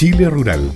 Chile 0.00 0.30
Rural. 0.30 0.72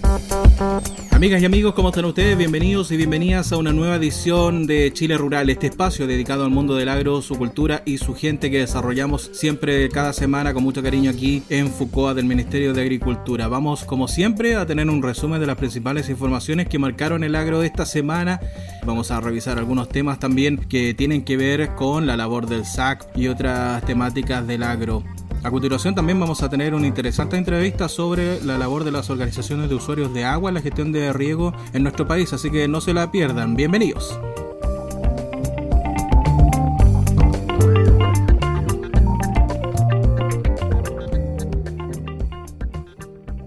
Amigas 1.10 1.40
y 1.40 1.46
amigos, 1.46 1.72
¿cómo 1.72 1.88
están 1.88 2.04
ustedes? 2.04 2.36
Bienvenidos 2.36 2.92
y 2.92 2.98
bienvenidas 2.98 3.52
a 3.52 3.56
una 3.56 3.72
nueva 3.72 3.96
edición 3.96 4.66
de 4.66 4.92
Chile 4.92 5.16
Rural, 5.16 5.48
este 5.48 5.68
espacio 5.68 6.06
dedicado 6.06 6.44
al 6.44 6.50
mundo 6.50 6.74
del 6.74 6.90
agro, 6.90 7.22
su 7.22 7.36
cultura 7.36 7.80
y 7.86 7.96
su 7.96 8.14
gente 8.14 8.50
que 8.50 8.58
desarrollamos 8.58 9.30
siempre 9.32 9.88
cada 9.88 10.12
semana 10.12 10.52
con 10.52 10.62
mucho 10.62 10.82
cariño 10.82 11.10
aquí 11.10 11.42
en 11.48 11.70
Fucoa 11.70 12.12
del 12.12 12.26
Ministerio 12.26 12.74
de 12.74 12.82
Agricultura. 12.82 13.48
Vamos, 13.48 13.84
como 13.84 14.08
siempre, 14.08 14.56
a 14.56 14.66
tener 14.66 14.90
un 14.90 15.02
resumen 15.02 15.40
de 15.40 15.46
las 15.46 15.56
principales 15.56 16.10
informaciones 16.10 16.68
que 16.68 16.78
marcaron 16.78 17.24
el 17.24 17.34
agro 17.34 17.62
esta 17.62 17.86
semana. 17.86 18.40
Vamos 18.84 19.10
a 19.10 19.22
revisar 19.22 19.56
algunos 19.56 19.88
temas 19.88 20.18
también 20.18 20.58
que 20.58 20.92
tienen 20.92 21.24
que 21.24 21.38
ver 21.38 21.74
con 21.76 22.06
la 22.06 22.18
labor 22.18 22.46
del 22.46 22.66
SAC 22.66 23.08
y 23.16 23.28
otras 23.28 23.82
temáticas 23.86 24.46
del 24.46 24.62
agro. 24.62 25.02
A 25.44 25.50
continuación 25.50 25.94
también 25.94 26.18
vamos 26.18 26.42
a 26.42 26.48
tener 26.48 26.74
una 26.74 26.86
interesante 26.86 27.36
entrevista 27.36 27.90
sobre 27.90 28.42
la 28.42 28.56
labor 28.56 28.82
de 28.82 28.90
las 28.90 29.10
organizaciones 29.10 29.68
de 29.68 29.74
usuarios 29.74 30.14
de 30.14 30.24
agua 30.24 30.48
en 30.48 30.54
la 30.54 30.62
gestión 30.62 30.90
de 30.90 31.12
riego 31.12 31.52
en 31.74 31.82
nuestro 31.82 32.08
país, 32.08 32.32
así 32.32 32.50
que 32.50 32.66
no 32.66 32.80
se 32.80 32.94
la 32.94 33.10
pierdan. 33.10 33.54
Bienvenidos. 33.54 34.18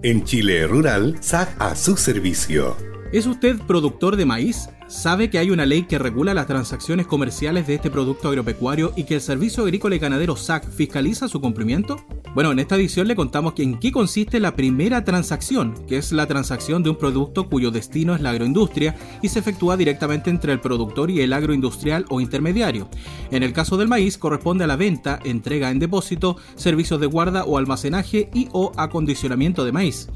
En 0.03 0.23
Chile 0.23 0.67
Rural, 0.67 1.17
SAC 1.19 1.59
a 1.59 1.75
su 1.75 1.97
servicio. 1.97 2.77
¿Es 3.11 3.25
usted 3.25 3.57
productor 3.65 4.17
de 4.17 4.25
maíz? 4.25 4.69
¿Sabe 4.87 5.29
que 5.29 5.37
hay 5.37 5.49
una 5.49 5.65
ley 5.65 5.83
que 5.83 5.99
regula 5.99 6.33
las 6.33 6.47
transacciones 6.47 7.07
comerciales 7.07 7.67
de 7.67 7.75
este 7.75 7.91
producto 7.91 8.29
agropecuario 8.29 8.93
y 8.95 9.03
que 9.03 9.15
el 9.15 9.21
Servicio 9.21 9.63
Agrícola 9.63 9.97
y 9.97 9.99
Ganadero 9.99 10.37
SAC 10.37 10.71
fiscaliza 10.71 11.27
su 11.27 11.41
cumplimiento? 11.41 11.97
Bueno, 12.33 12.53
en 12.53 12.59
esta 12.59 12.77
edición 12.77 13.05
le 13.09 13.15
contamos 13.15 13.53
en 13.57 13.79
qué 13.79 13.91
consiste 13.91 14.39
la 14.39 14.55
primera 14.55 15.03
transacción, 15.03 15.73
que 15.87 15.97
es 15.97 16.13
la 16.13 16.25
transacción 16.25 16.83
de 16.83 16.89
un 16.89 16.95
producto 16.95 17.49
cuyo 17.49 17.69
destino 17.69 18.15
es 18.15 18.21
la 18.21 18.29
agroindustria 18.29 18.95
y 19.21 19.27
se 19.27 19.39
efectúa 19.39 19.75
directamente 19.75 20.29
entre 20.29 20.53
el 20.53 20.61
productor 20.61 21.11
y 21.11 21.19
el 21.19 21.33
agroindustrial 21.33 22.05
o 22.07 22.21
intermediario. 22.21 22.87
En 23.29 23.43
el 23.43 23.51
caso 23.51 23.75
del 23.75 23.89
maíz 23.89 24.17
corresponde 24.17 24.63
a 24.63 24.67
la 24.67 24.77
venta, 24.77 25.19
entrega 25.25 25.69
en 25.69 25.79
depósito, 25.79 26.37
servicios 26.55 27.01
de 27.01 27.07
guarda 27.07 27.43
o 27.43 27.57
almacenaje 27.57 28.29
y 28.33 28.47
o 28.53 28.71
acondicionamiento 28.77 29.65
de 29.65 29.73
maíz. 29.73 30.07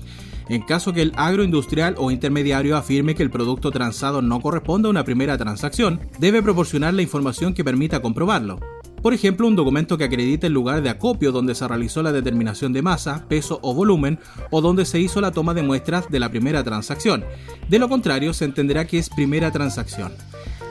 En 0.51 0.63
caso 0.63 0.91
que 0.91 1.01
el 1.01 1.13
agroindustrial 1.15 1.95
o 1.97 2.11
intermediario 2.11 2.75
afirme 2.75 3.15
que 3.15 3.23
el 3.23 3.31
producto 3.31 3.71
transado 3.71 4.21
no 4.21 4.41
corresponde 4.41 4.89
a 4.89 4.91
una 4.91 5.05
primera 5.05 5.37
transacción, 5.37 6.01
debe 6.19 6.43
proporcionar 6.43 6.93
la 6.93 7.01
información 7.01 7.53
que 7.53 7.63
permita 7.63 8.01
comprobarlo. 8.01 8.59
Por 9.01 9.13
ejemplo, 9.13 9.47
un 9.47 9.55
documento 9.55 9.97
que 9.97 10.03
acredite 10.03 10.47
el 10.47 10.53
lugar 10.53 10.81
de 10.81 10.89
acopio 10.89 11.31
donde 11.31 11.55
se 11.55 11.65
realizó 11.65 12.03
la 12.03 12.11
determinación 12.11 12.73
de 12.73 12.81
masa, 12.81 13.29
peso 13.29 13.59
o 13.61 13.73
volumen, 13.73 14.19
o 14.49 14.59
donde 14.59 14.83
se 14.83 14.99
hizo 14.99 15.21
la 15.21 15.31
toma 15.31 15.53
de 15.53 15.63
muestras 15.63 16.09
de 16.09 16.19
la 16.19 16.27
primera 16.27 16.65
transacción. 16.65 17.23
De 17.69 17.79
lo 17.79 17.87
contrario, 17.87 18.33
se 18.33 18.43
entenderá 18.43 18.85
que 18.85 18.97
es 18.97 19.09
primera 19.09 19.51
transacción. 19.51 20.11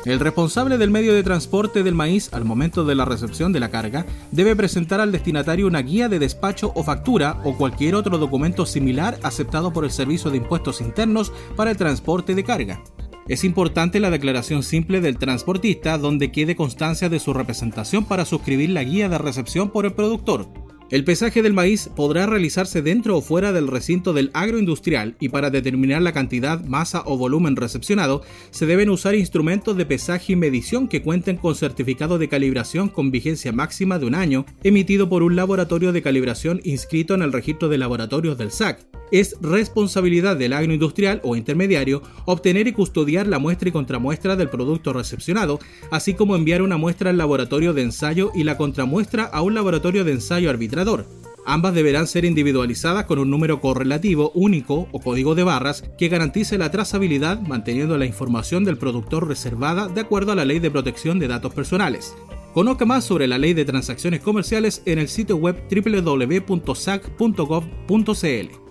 El 0.06 0.19
responsable 0.19 0.79
del 0.79 0.91
medio 0.91 1.12
de 1.12 1.23
transporte 1.23 1.83
del 1.83 1.95
maíz 1.95 2.33
al 2.33 2.47
momento 2.47 2.84
de 2.84 2.95
la 2.95 3.05
recepción 3.05 3.53
de 3.53 3.61
la 3.61 3.70
carga 3.70 4.06
debe 4.31 4.56
presentar 4.56 4.98
al 4.98 5.12
destinatario 5.12 5.67
una 5.67 5.83
guía 5.83 6.09
de 6.09 6.19
despacho 6.19 6.73
o 6.75 6.83
factura 6.83 7.39
o 7.45 7.55
cualquier 7.55 7.95
otro 7.95 8.17
documento 8.17 8.65
similar 8.65 9.19
aceptado 9.23 9.75
por 9.75 9.84
el 9.84 9.91
Servicio 9.91 10.31
de 10.31 10.39
Impuestos 10.39 10.81
Internos 10.81 11.33
para 11.55 11.71
el 11.71 11.77
transporte 11.77 12.34
de 12.34 12.45
carga. 12.45 12.83
Es 13.28 13.45
importante 13.45 14.01
la 14.01 14.11
declaración 14.11 14.62
simple 14.62 15.03
del 15.03 15.19
transportista 15.19 15.98
donde 15.98 16.33
quede 16.33 16.56
constancia 16.56 17.11
de 17.11 17.21
su 17.21 17.34
representación 17.34 18.06
para 18.06 18.25
suscribir 18.25 18.71
la 18.71 18.83
guía 18.83 19.11
de 19.11 19.19
recepción 19.19 19.69
por 19.69 19.84
el 19.84 19.93
productor. 19.93 20.48
El 20.91 21.05
pesaje 21.05 21.41
del 21.41 21.53
maíz 21.53 21.89
podrá 21.95 22.27
realizarse 22.27 22.83
dentro 22.83 23.17
o 23.17 23.23
fuera 23.23 23.53
del 23.53 23.69
recinto 23.69 24.13
del 24.13 24.31
agroindustrial 24.35 25.15
y 25.21 25.29
para 25.29 25.49
determinar 25.49 26.03
la 26.03 26.13
cantidad, 26.13 26.65
masa 26.65 27.05
o 27.07 27.17
volumen 27.17 27.55
recepcionado 27.55 28.23
se 28.51 28.67
deben 28.67 28.91
usar 28.91 29.15
instrumentos 29.15 29.77
de 29.77 29.87
pesaje 29.87 30.33
y 30.33 30.37
medición 30.37 30.89
que 30.89 31.01
cuenten 31.01 31.37
con 31.37 31.55
certificado 31.55 32.19
de 32.19 32.29
calibración 32.29 32.89
con 32.89 33.12
vigencia 33.12 33.53
máxima 33.53 34.00
de 34.00 34.06
un 34.06 34.17
año 34.17 34.47
emitido 34.65 35.09
por 35.09 35.23
un 35.23 35.37
laboratorio 35.37 35.93
de 35.93 36.03
calibración 36.03 36.61
inscrito 36.65 37.15
en 37.15 37.23
el 37.23 37.33
registro 37.33 37.69
de 37.69 37.79
laboratorios 37.79 38.37
del 38.37 38.50
SAC 38.50 38.84
es 39.10 39.37
responsabilidad 39.41 40.37
del 40.37 40.53
agroindustrial 40.53 41.21
o 41.25 41.37
intermediario 41.37 42.03
obtener 42.25 42.69
y 42.69 42.72
custodiar 42.72 43.26
la 43.26 43.38
muestra 43.38 43.69
y 43.69 43.72
contramuestra 43.72 44.37
del 44.37 44.48
producto 44.48 44.93
recepcionado, 44.93 45.59
así 45.91 46.15
como 46.15 46.37
enviar 46.37 46.62
una 46.62 46.76
muestra 46.76 47.10
al 47.10 47.19
laboratorio 47.19 47.72
de 47.72 47.82
ensayo 47.82 48.31
y 48.34 48.44
la 48.44 48.56
contramuestra 48.56 49.25
a 49.25 49.43
un 49.43 49.54
laboratorio 49.54 50.04
de 50.04 50.12
ensayo 50.12 50.50
arbitrador. 50.50 51.06
Ambas 51.47 51.75
deberán 51.75 52.06
ser 52.06 52.25
individualizadas 52.25 53.06
con 53.06 53.19
un 53.19 53.31
número 53.31 53.60
correlativo 53.60 54.31
único 54.34 54.88
o 54.93 55.00
código 55.00 55.34
de 55.34 55.43
barras 55.43 55.82
que 55.99 56.09
garantice 56.09 56.59
la 56.59 56.70
trazabilidad 56.70 57.41
manteniendo 57.41 57.99
la 57.99 58.06
información 58.06 58.65
del 58.65 58.78
productor 58.78 59.26
reservada 59.26 59.88
de 59.88 60.03
acuerdo 60.03 60.32
a 60.32 60.34
la 60.34 60.44
Ley 60.44 60.59
de 60.59 60.70
Protección 60.70 61.19
de 61.19 61.28
Datos 61.28 61.54
Personales. 61.54 62.15
Conozca 62.53 62.84
más 62.84 63.04
sobre 63.04 63.26
la 63.26 63.38
Ley 63.38 63.54
de 63.54 63.65
Transacciones 63.65 64.20
Comerciales 64.20 64.82
en 64.84 64.99
el 64.99 65.09
sitio 65.09 65.37
web 65.37 65.56
www.sac.gov.cl. 65.70 68.69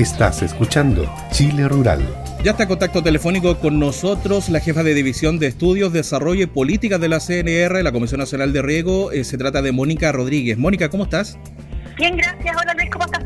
Estás 0.00 0.40
escuchando 0.40 1.14
Chile 1.30 1.68
Rural. 1.68 2.00
Ya 2.42 2.52
está 2.52 2.62
en 2.62 2.70
contacto 2.70 3.02
telefónico 3.02 3.58
con 3.58 3.78
nosotros 3.78 4.48
la 4.48 4.58
jefa 4.60 4.82
de 4.82 4.94
División 4.94 5.38
de 5.38 5.48
Estudios, 5.48 5.92
Desarrollo 5.92 6.44
y 6.44 6.46
Políticas 6.46 6.98
de 7.02 7.10
la 7.10 7.20
CNR, 7.20 7.82
la 7.82 7.92
Comisión 7.92 8.18
Nacional 8.18 8.54
de 8.54 8.62
Riego. 8.62 9.12
Eh, 9.12 9.24
se 9.24 9.36
trata 9.36 9.60
de 9.60 9.72
Mónica 9.72 10.10
Rodríguez. 10.10 10.56
Mónica, 10.56 10.88
¿cómo 10.88 11.04
estás? 11.04 11.36
Bien, 11.98 12.16
gracias. 12.16 12.56
Hola 12.56 12.72
Luis, 12.78 12.88
¿cómo 12.90 13.04
estás? 13.04 13.19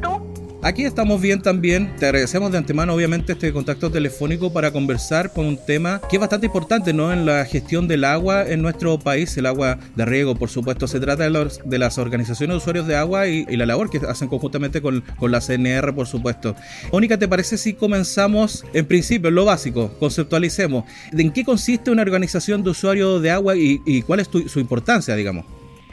Aquí 0.65 0.87
estamos 0.87 1.21
bien 1.21 1.43
también. 1.43 1.95
Te 1.97 2.07
agradecemos 2.07 2.51
de 2.51 2.57
antemano, 2.57 2.95
obviamente, 2.95 3.33
este 3.35 3.53
contacto 3.53 3.91
telefónico 3.91 4.51
para 4.51 4.71
conversar 4.71 5.31
con 5.31 5.45
un 5.45 5.59
tema 5.59 6.01
que 6.09 6.17
es 6.17 6.21
bastante 6.21 6.47
importante, 6.47 6.95
¿no? 6.95 7.13
En 7.13 7.27
la 7.27 7.45
gestión 7.45 7.87
del 7.87 8.03
agua 8.03 8.49
en 8.49 8.63
nuestro 8.63 8.99
país, 8.99 9.37
el 9.37 9.45
agua 9.45 9.79
de 9.95 10.07
riego, 10.07 10.37
por 10.37 10.49
supuesto. 10.49 10.87
Se 10.87 11.01
trata 11.01 11.29
de, 11.29 11.79
las 11.79 11.99
organizaciones 11.99 12.55
de 12.55 12.57
usuarios 12.57 12.87
de 12.87 12.97
agua 12.97 13.27
y, 13.27 13.45
la 13.45 13.67
labor 13.67 13.91
que 13.91 13.99
hacen 14.09 14.29
conjuntamente 14.29 14.81
con, 14.81 15.05
la 15.21 15.41
CNR, 15.43 15.95
por 15.95 16.07
supuesto. 16.07 16.57
Mónica, 16.91 17.19
¿te 17.19 17.29
parece 17.29 17.59
si 17.59 17.75
comenzamos 17.75 18.65
en 18.73 18.87
principio, 18.87 19.29
en 19.29 19.35
lo 19.35 19.45
básico? 19.45 19.93
Conceptualicemos. 19.99 20.87
¿En 21.13 21.31
qué 21.31 21.45
consiste 21.45 21.91
una 21.91 22.01
organización 22.01 22.65
de 22.65 22.71
usuarios 22.71 23.21
de 23.21 23.31
agua 23.31 23.55
y, 23.55 24.01
cuál 24.01 24.21
es 24.21 24.31
su 24.47 24.61
importancia, 24.61 25.15
digamos? 25.15 25.45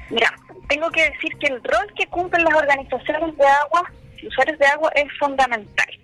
Mira, 0.09 0.33
tengo 0.69 0.89
que 0.91 1.01
decir 1.01 1.35
que 1.41 1.47
el 1.47 1.61
rol 1.61 1.93
que 1.93 2.07
cumplen 2.07 2.45
las 2.45 2.53
organizaciones 2.53 3.35
de 3.35 3.45
agua 3.45 3.91
usuarios 4.27 4.57
de 4.59 4.65
agua 4.65 4.91
es 4.95 5.07
fundamental. 5.19 5.99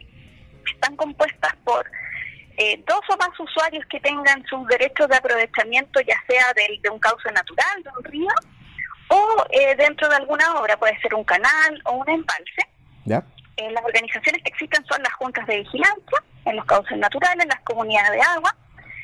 Están 0.74 0.96
compuestas 0.96 1.56
por 1.64 1.86
eh, 2.58 2.84
dos 2.88 3.02
o 3.10 3.18
más 3.18 3.40
usuarios 3.40 3.86
que 3.86 4.00
tengan 4.00 4.44
sus 4.48 4.66
derechos 4.68 5.08
de 5.08 5.16
aprovechamiento, 5.16 6.02
ya 6.02 6.18
sea 6.28 6.54
de, 6.54 6.90
un 6.90 7.00
cauce 7.00 7.32
natural, 7.32 7.84
de 7.84 7.90
un 7.98 8.04
río, 8.04 8.34
o 9.10 9.46
eh, 9.52 9.76
dentro 9.76 10.10
de 10.10 10.16
alguna 10.16 10.56
obra, 10.56 10.76
puede 10.78 11.00
ser 11.00 11.14
un 11.14 11.24
canal 11.24 11.82
o 11.86 11.94
un 11.94 12.10
embalse. 12.10 12.68
Eh, 13.58 13.72
las 13.72 13.84
organizaciones 13.84 14.42
que 14.44 14.50
existen 14.50 14.84
son 14.86 15.02
las 15.04 15.14
juntas 15.14 15.46
de 15.46 15.58
vigilancia, 15.58 16.24
en 16.46 16.56
los 16.56 16.66
cauces 16.66 16.98
naturales, 16.98 17.46
las 17.48 17.60
comunidades 17.62 18.12
de 18.12 18.22
agua, 18.22 18.56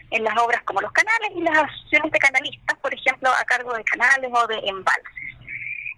en 0.10 0.24
las 0.24 0.38
obras 0.38 0.62
como 0.64 0.82
los 0.82 0.92
canales 0.92 1.32
y 1.36 1.42
las 1.42 1.58
asociaciones 1.58 2.12
de 2.12 2.20
canalistas, 2.20 2.78
por 2.80 2.94
ejemplo, 2.94 3.30
a 3.30 3.44
cargo 3.46 3.74
de 3.74 3.84
canales 3.84 4.32
o 4.34 4.48
de 4.48 4.58
embalses. 4.66 5.33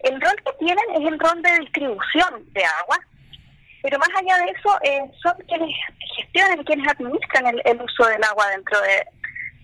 El 0.04 0.22
rol 0.22 0.36
que 0.46 0.54
tienen 0.66 0.86
es 0.94 1.08
el 1.08 1.20
rol 1.20 1.42
de 1.42 1.60
distribución 1.60 2.46
de 2.54 2.64
agua, 2.66 3.00
pero 3.82 4.00
más 4.00 4.10
allá 4.16 4.38
de 4.38 4.52
eso, 4.52 4.80
eh, 4.84 5.12
son 5.22 5.34
quienes 5.48 5.70
gestionan, 6.18 6.64
quienes 6.64 6.88
administran 6.92 7.46
el, 7.64 7.82
uso 7.82 8.06
del 8.08 8.24
agua 8.24 8.50
dentro 8.50 8.80
de, 8.82 9.06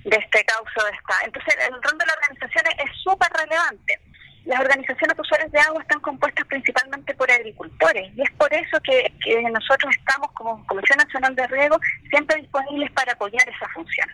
este 0.05 0.43
cauce 0.45 0.71
de 0.75 0.95
esta. 0.95 1.25
Entonces, 1.25 1.55
el 1.67 1.73
rol 1.73 1.97
de 1.97 2.05
las 2.05 2.17
organizaciones 2.17 2.73
es 2.77 3.01
súper 3.03 3.29
relevante. 3.33 3.99
Las 4.45 4.59
organizaciones 4.59 5.17
de 5.17 5.49
de 5.49 5.59
agua 5.59 5.81
están 5.81 5.99
compuestas 5.99 6.45
principalmente 6.47 7.13
por 7.13 7.29
agricultores 7.31 8.11
y 8.15 8.21
es 8.21 8.31
por 8.31 8.51
eso 8.53 8.79
que, 8.81 9.11
que 9.23 9.41
nosotros 9.41 9.93
estamos 9.95 10.31
como 10.33 10.65
Comisión 10.65 10.97
Nacional 10.97 11.35
de 11.35 11.47
Riego 11.47 11.79
siempre 12.09 12.41
disponibles 12.41 12.91
para 12.91 13.13
apoyar 13.13 13.47
esa 13.47 13.67
función. 13.69 14.09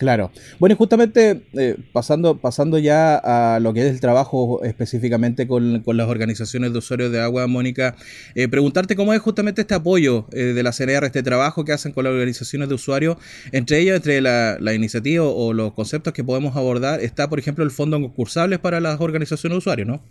Claro. 0.00 0.30
Bueno, 0.58 0.72
y 0.72 0.76
justamente 0.78 1.42
eh, 1.52 1.76
pasando, 1.92 2.38
pasando 2.38 2.78
ya 2.78 3.16
a 3.16 3.60
lo 3.60 3.74
que 3.74 3.80
es 3.86 3.92
el 3.92 4.00
trabajo 4.00 4.64
específicamente 4.64 5.46
con, 5.46 5.82
las 5.84 6.08
organizaciones 6.08 6.72
de 6.72 6.78
usuarios 6.78 7.12
de 7.12 7.20
agua, 7.20 7.46
Mónica, 7.46 7.96
eh, 8.34 8.48
preguntarte 8.48 8.96
cómo 8.96 9.12
es 9.12 9.20
justamente 9.20 9.60
este 9.60 9.74
apoyo 9.74 10.26
eh, 10.32 10.54
de 10.54 10.62
la 10.62 10.72
CNR, 10.72 11.04
este 11.04 11.22
trabajo 11.22 11.66
que 11.66 11.72
hacen 11.72 11.92
con 11.92 12.04
las 12.04 12.14
organizaciones 12.14 12.70
de 12.70 12.76
usuarios, 12.76 13.18
entre 13.52 13.80
ellas, 13.80 13.96
entre 13.96 14.22
la, 14.22 14.72
iniciativa 14.72 15.22
o 15.22 15.52
los 15.52 15.74
conceptos 15.74 16.14
que 16.14 16.24
podemos 16.24 16.56
abordar, 16.56 17.00
está, 17.00 17.28
por 17.28 17.38
ejemplo, 17.38 17.62
el 17.62 17.70
fondo 17.70 18.00
concursables 18.00 18.58
para 18.58 18.80
las 18.80 19.02
organizaciones 19.02 19.52
de 19.56 19.58
usuarios, 19.58 19.86
¿no? 19.86 20.02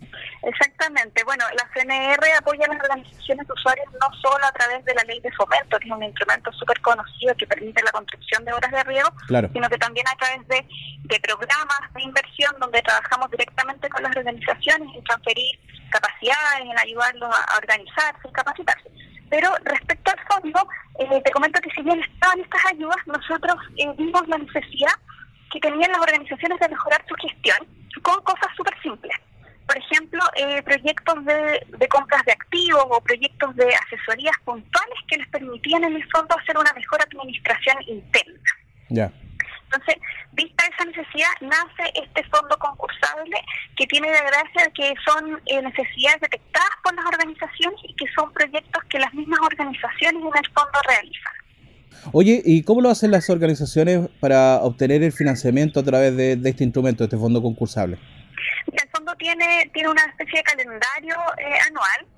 Exactamente. 0.44 1.24
Bueno, 1.24 1.42
la 1.59 1.59
CNR 1.80 2.24
apoya 2.38 2.66
a 2.66 2.74
las 2.74 2.82
organizaciones 2.82 3.46
de 3.46 3.52
usuarios 3.52 3.86
no 4.00 4.12
solo 4.20 4.44
a 4.44 4.52
través 4.52 4.84
de 4.84 4.94
la 4.94 5.02
ley 5.04 5.20
de 5.20 5.32
fomento, 5.32 5.78
que 5.78 5.88
es 5.88 5.92
un 5.92 6.02
instrumento 6.02 6.52
súper 6.52 6.80
conocido 6.80 7.34
que 7.36 7.46
permite 7.46 7.82
la 7.82 7.92
construcción 7.92 8.44
de 8.44 8.52
horas 8.52 8.70
de 8.70 8.84
riego, 8.84 9.08
sino 9.52 9.68
que 9.68 9.78
también 9.78 10.06
a 10.08 10.16
través 10.16 10.46
de, 10.48 10.66
de 11.04 11.20
programas 11.20 11.80
de 11.94 12.02
inversión 12.02 12.54
donde 12.60 12.82
trabajamos 12.82 13.30
directamente 13.30 13.88
con 13.88 14.02
las 14.02 14.16
organizaciones 14.16 14.88
en 14.94 15.04
transferir 15.04 15.58
capacidades, 15.90 16.60
en 16.62 16.78
ayudarlos 16.78 17.34
a, 17.34 17.58
organizarse 17.58 18.28
y 18.28 18.32
capacitarse. 18.32 18.90
Pero 19.28 19.48
respecto 19.64 20.10
al 20.10 20.20
fondo, 20.26 20.68
eh, 20.98 21.22
te 21.24 21.30
comento 21.30 21.60
que 21.60 21.70
si 21.70 21.82
bien 21.82 22.00
estaban 22.00 22.40
estas 22.40 22.66
ayudas, 22.72 22.98
nosotros 23.06 23.56
eh, 23.76 23.92
vimos 23.96 24.26
la 24.28 24.38
necesidad 24.38 24.94
que 25.50 25.60
tenían 25.60 25.92
las 25.92 26.00
organizaciones 26.00 26.58
de 26.60 26.68
mejorar 26.68 27.04
su 27.08 27.14
gestión 27.14 27.58
con 28.02 28.20
cosas 28.22 28.48
súper 28.56 28.74
simples. 28.82 29.16
Eh, 30.40 30.62
proyectos 30.62 31.24
de, 31.26 31.66
de, 31.78 31.88
compras 31.88 32.24
de 32.24 32.32
activos 32.32 32.86
o 32.88 33.00
proyectos 33.02 33.54
de 33.56 33.66
asesorías 33.74 34.34
puntuales 34.42 34.98
que 35.06 35.18
les 35.18 35.28
permitían 35.28 35.84
en 35.84 35.96
el 35.96 36.10
fondo 36.10 36.34
hacer 36.38 36.56
una 36.56 36.72
mejor 36.72 36.98
administración 37.02 37.76
interna. 37.86 38.50
Ya. 38.88 39.12
Entonces, 39.64 39.96
vista 40.32 40.64
esa 40.64 40.84
necesidad, 40.86 41.28
nace 41.42 41.92
este 41.94 42.24
fondo 42.30 42.56
concursable 42.58 43.36
que 43.76 43.86
tiene 43.86 44.10
la 44.10 44.22
gracia 44.22 44.72
que 44.74 44.94
son 45.04 45.40
eh, 45.44 45.60
necesidades 45.60 46.22
detectadas 46.22 46.70
por 46.82 46.94
las 46.94 47.04
organizaciones 47.04 47.78
y 47.84 47.94
que 47.94 48.06
son 48.16 48.32
proyectos 48.32 48.82
que 48.88 48.98
las 48.98 49.12
mismas 49.12 49.40
organizaciones 49.42 50.22
en 50.22 50.38
el 50.38 50.52
fondo 50.54 50.78
realizan. 50.88 51.32
Oye, 52.12 52.42
¿y 52.44 52.62
cómo 52.62 52.80
lo 52.80 52.88
hacen 52.88 53.10
las 53.10 53.28
organizaciones 53.28 54.08
para 54.20 54.56
obtener 54.62 55.02
el 55.02 55.12
financiamiento 55.12 55.80
a 55.80 55.82
través 55.82 56.16
de, 56.16 56.32
este 56.44 56.64
instrumento, 56.64 57.04
de 57.04 57.08
este 57.08 57.18
fondo 57.18 57.42
concursable? 57.42 57.98
Tiene, 59.20 59.70
tiene 59.72 59.88
una 59.88 60.02
especie 60.02 60.38
de 60.38 60.42
calendario 60.42 61.16
eh, 61.38 61.58
anual 61.68 62.08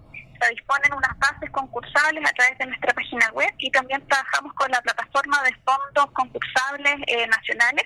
se 0.42 0.50
disponen 0.50 0.92
unas 0.94 1.18
bases 1.18 1.50
concursables 1.50 2.24
a 2.28 2.32
través 2.32 2.58
de 2.58 2.66
nuestra 2.66 2.92
página 2.92 3.30
web 3.32 3.52
y 3.58 3.70
también 3.70 4.06
trabajamos 4.08 4.52
con 4.54 4.70
la 4.70 4.80
plataforma 4.80 5.42
de 5.42 5.54
fondos 5.64 6.10
concursables 6.12 6.94
eh, 7.06 7.26
nacionales. 7.26 7.84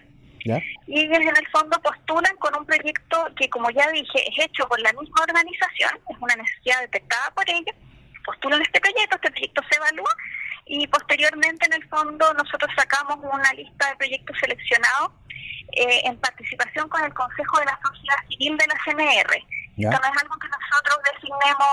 Y 0.87 1.01
ellos 1.01 1.21
en 1.23 1.37
el 1.37 1.49
fondo 1.49 1.77
postulan 1.81 2.37
con 2.37 2.57
un 2.57 2.65
proyecto 2.65 3.27
que, 3.37 3.51
como 3.51 3.69
ya 3.71 3.91
dije, 3.91 4.29
es 4.29 4.45
hecho 4.45 4.69
por 4.69 4.79
la 4.81 4.93
misma 4.93 5.23
organización, 5.23 5.91
es 6.09 6.17
una 6.21 6.37
necesidad 6.37 6.81
detectada 6.83 7.33
por 7.33 7.51
ellos. 7.51 7.75
Postulan 8.25 8.63
este 8.63 8.81
proyecto, 8.81 9.17
este 9.17 9.31
proyecto 9.33 9.63
se 9.69 9.77
evalúa 9.77 10.15
y 10.67 10.87
posteriormente 10.89 11.67
en 11.67 11.75
el 11.75 11.89
fondo 11.89 12.33
nosotros 12.35 12.71
sacamos 12.77 13.19
una 13.23 13.53
lista 13.55 13.89
de 13.91 13.97
proyectos 13.97 14.37
seleccionados 14.41 15.13
eh, 15.73 16.03
en 16.05 16.17
participación 16.19 16.89
con 16.89 17.05
el 17.05 17.15
Consejo 17.15 17.59
de 17.61 17.67
la 17.67 17.79
Sociedad 17.83 18.19
Civil 18.29 18.59
de 18.59 18.67
la 18.67 18.75
CNR. 18.85 19.35
Esto 19.77 19.99
no 20.03 20.09
es 20.11 20.23
algo 20.23 20.37
que 20.39 20.49
nosotros 20.49 20.99
designemos 21.15 21.69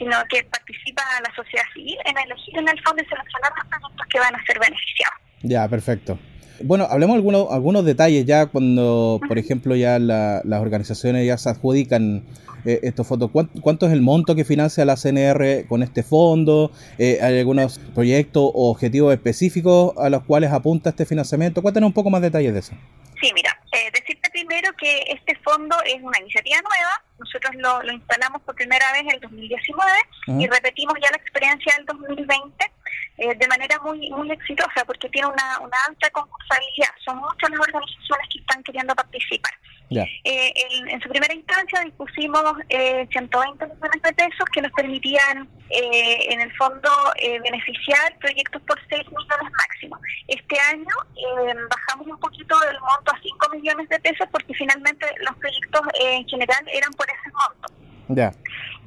sino 0.00 0.16
que 0.30 0.42
participa 0.44 1.02
la 1.22 1.34
sociedad 1.34 1.64
civil 1.74 1.96
en 2.06 2.16
elegir 2.16 2.58
en 2.58 2.66
el 2.66 2.82
fondo 2.82 3.02
y 3.02 3.06
seleccionar 3.06 3.52
los 3.54 3.66
proyectos 3.68 4.06
que 4.10 4.18
van 4.18 4.34
a 4.34 4.44
ser 4.46 4.58
beneficiados. 4.58 5.14
Ya, 5.42 5.68
perfecto. 5.68 6.18
Bueno, 6.62 6.86
hablemos 6.90 7.16
algunos 7.16 7.52
algunos 7.52 7.84
detalles 7.84 8.24
ya 8.24 8.46
cuando, 8.46 9.20
por 9.28 9.38
ejemplo, 9.38 9.76
ya 9.76 9.98
las 9.98 10.60
organizaciones 10.60 11.26
ya 11.26 11.36
se 11.36 11.50
adjudican 11.50 12.24
eh, 12.64 12.80
estos 12.82 13.06
fondos. 13.06 13.30
¿Cuánto, 13.30 13.86
es 13.86 13.92
el 13.92 14.02
monto 14.02 14.34
que 14.34 14.44
financia 14.44 14.84
la 14.84 14.96
CNR 14.96 15.66
con 15.68 15.82
este 15.82 16.02
fondo? 16.02 16.72
Eh, 16.98 17.18
¿Hay 17.22 17.38
algunos 17.38 17.78
proyectos 17.94 18.42
o 18.42 18.70
objetivos 18.70 19.12
específicos 19.12 19.94
a 19.98 20.08
los 20.10 20.24
cuales 20.24 20.52
apunta 20.52 20.90
este 20.90 21.06
financiamiento? 21.06 21.62
Cuéntanos 21.62 21.88
un 21.88 21.94
poco 21.94 22.10
más 22.10 22.22
detalles 22.22 22.52
de 22.52 22.60
eso. 22.60 22.72
Sí, 23.20 23.30
mira, 23.34 23.50
eh, 23.72 23.90
decirte 23.92 24.30
primero 24.30 24.72
que 24.78 25.04
este 25.08 25.36
fondo 25.44 25.76
es 25.84 26.00
una 26.02 26.18
iniciativa 26.20 26.56
nueva, 26.62 27.02
nosotros 27.18 27.54
lo, 27.56 27.92
instalamos 27.92 28.40
por 28.42 28.54
primera 28.54 28.90
vez 28.92 29.02
en 29.02 29.10
el 29.12 29.20
2019 29.20 29.90
y 30.38 30.46
repetimos 30.48 30.94
ya 31.02 31.10
la 31.10 31.18
experiencia 31.18 31.74
del 31.76 31.84
2020 31.84 32.72
eh, 33.18 33.34
de 33.34 33.48
manera 33.48 33.78
muy 33.80 34.08
muy 34.10 34.30
exitosa 34.30 34.84
porque 34.86 35.10
tiene 35.10 35.28
una, 35.28 35.58
una 35.60 35.76
alta 35.86 36.08
concursabilidad, 36.10 36.88
son 37.04 37.18
muchas 37.18 37.50
las 37.50 37.60
organizaciones 37.60 38.28
que 38.32 38.40
están 38.40 38.62
queriendo 38.62 38.94
participar. 38.94 39.52
Eh, 39.90 40.52
en, 40.88 41.00
su 41.00 41.08
primera 41.08 41.34
instancia 41.34 41.80
dispusimos 41.80 42.44
eh, 42.68 43.08
120 43.10 43.66
millones 43.66 44.02
de 44.02 44.12
pesos 44.12 44.44
que 44.52 44.62
nos 44.62 44.70
permitían 44.72 45.48
eh, 45.68 46.32
en 46.32 46.40
el 46.40 46.52
fondo 46.56 46.88
eh, 47.16 47.40
beneficiar 47.40 48.16
proyectos 48.18 48.62
por 48.62 48.78
6 48.88 49.02
millones 49.08 49.52
máximo. 49.58 49.98
Este 50.28 50.60
año 50.60 50.94
bajamos 51.68 52.06
un 52.06 52.20
poquito 52.20 52.56
del 52.60 52.78
monto 52.80 53.10
a 53.12 53.20
5 53.20 53.48
millones 53.56 53.88
de 53.88 53.98
pesos 53.98 54.28
porque 54.30 54.54
finalmente 54.54 55.06
los 55.26 55.36
proyectos 55.38 55.80
en 56.00 56.28
general 56.28 56.64
eran 56.72 56.92
por 56.92 57.06
ese 57.08 57.30
monto. 57.32 57.74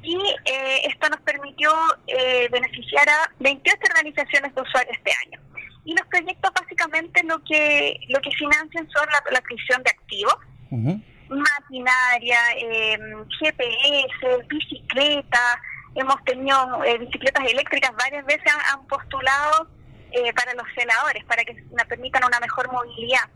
Y 0.02 0.18
esto 0.84 1.08
nos 1.10 1.20
permitió 1.20 1.70
beneficiar 2.50 3.08
a 3.08 3.30
28 3.40 3.78
organizaciones 3.94 4.54
de 4.54 4.60
usuarios 4.60 4.96
este 4.96 5.12
año 5.26 5.40
y 5.86 5.94
los 5.94 6.06
proyectos 6.08 6.50
básicamente 6.58 7.22
lo 7.24 7.42
que 7.44 8.00
lo 8.08 8.18
que 8.20 8.30
financian 8.30 8.88
son 8.90 9.06
la, 9.06 9.32
la 9.32 9.38
adquisición 9.38 9.82
de 9.82 9.90
activos 9.90 10.36
maquinaria, 11.28 12.38
eh, 12.56 12.98
GPS, 13.40 14.46
bicicleta, 14.48 15.60
hemos 15.94 16.22
tenido 16.24 16.84
eh, 16.84 16.98
bicicletas 16.98 17.44
eléctricas 17.50 17.92
varias 17.96 18.24
veces 18.26 18.52
han, 18.72 18.86
postulado 18.86 19.68
eh, 20.12 20.32
para 20.32 20.54
los 20.54 20.66
celadores, 20.74 21.24
para 21.24 21.44
que 21.44 21.54
nos 21.54 21.86
permitan 21.86 22.24
una 22.24 22.40
mejor 22.40 22.70
movilidad. 22.72 23.28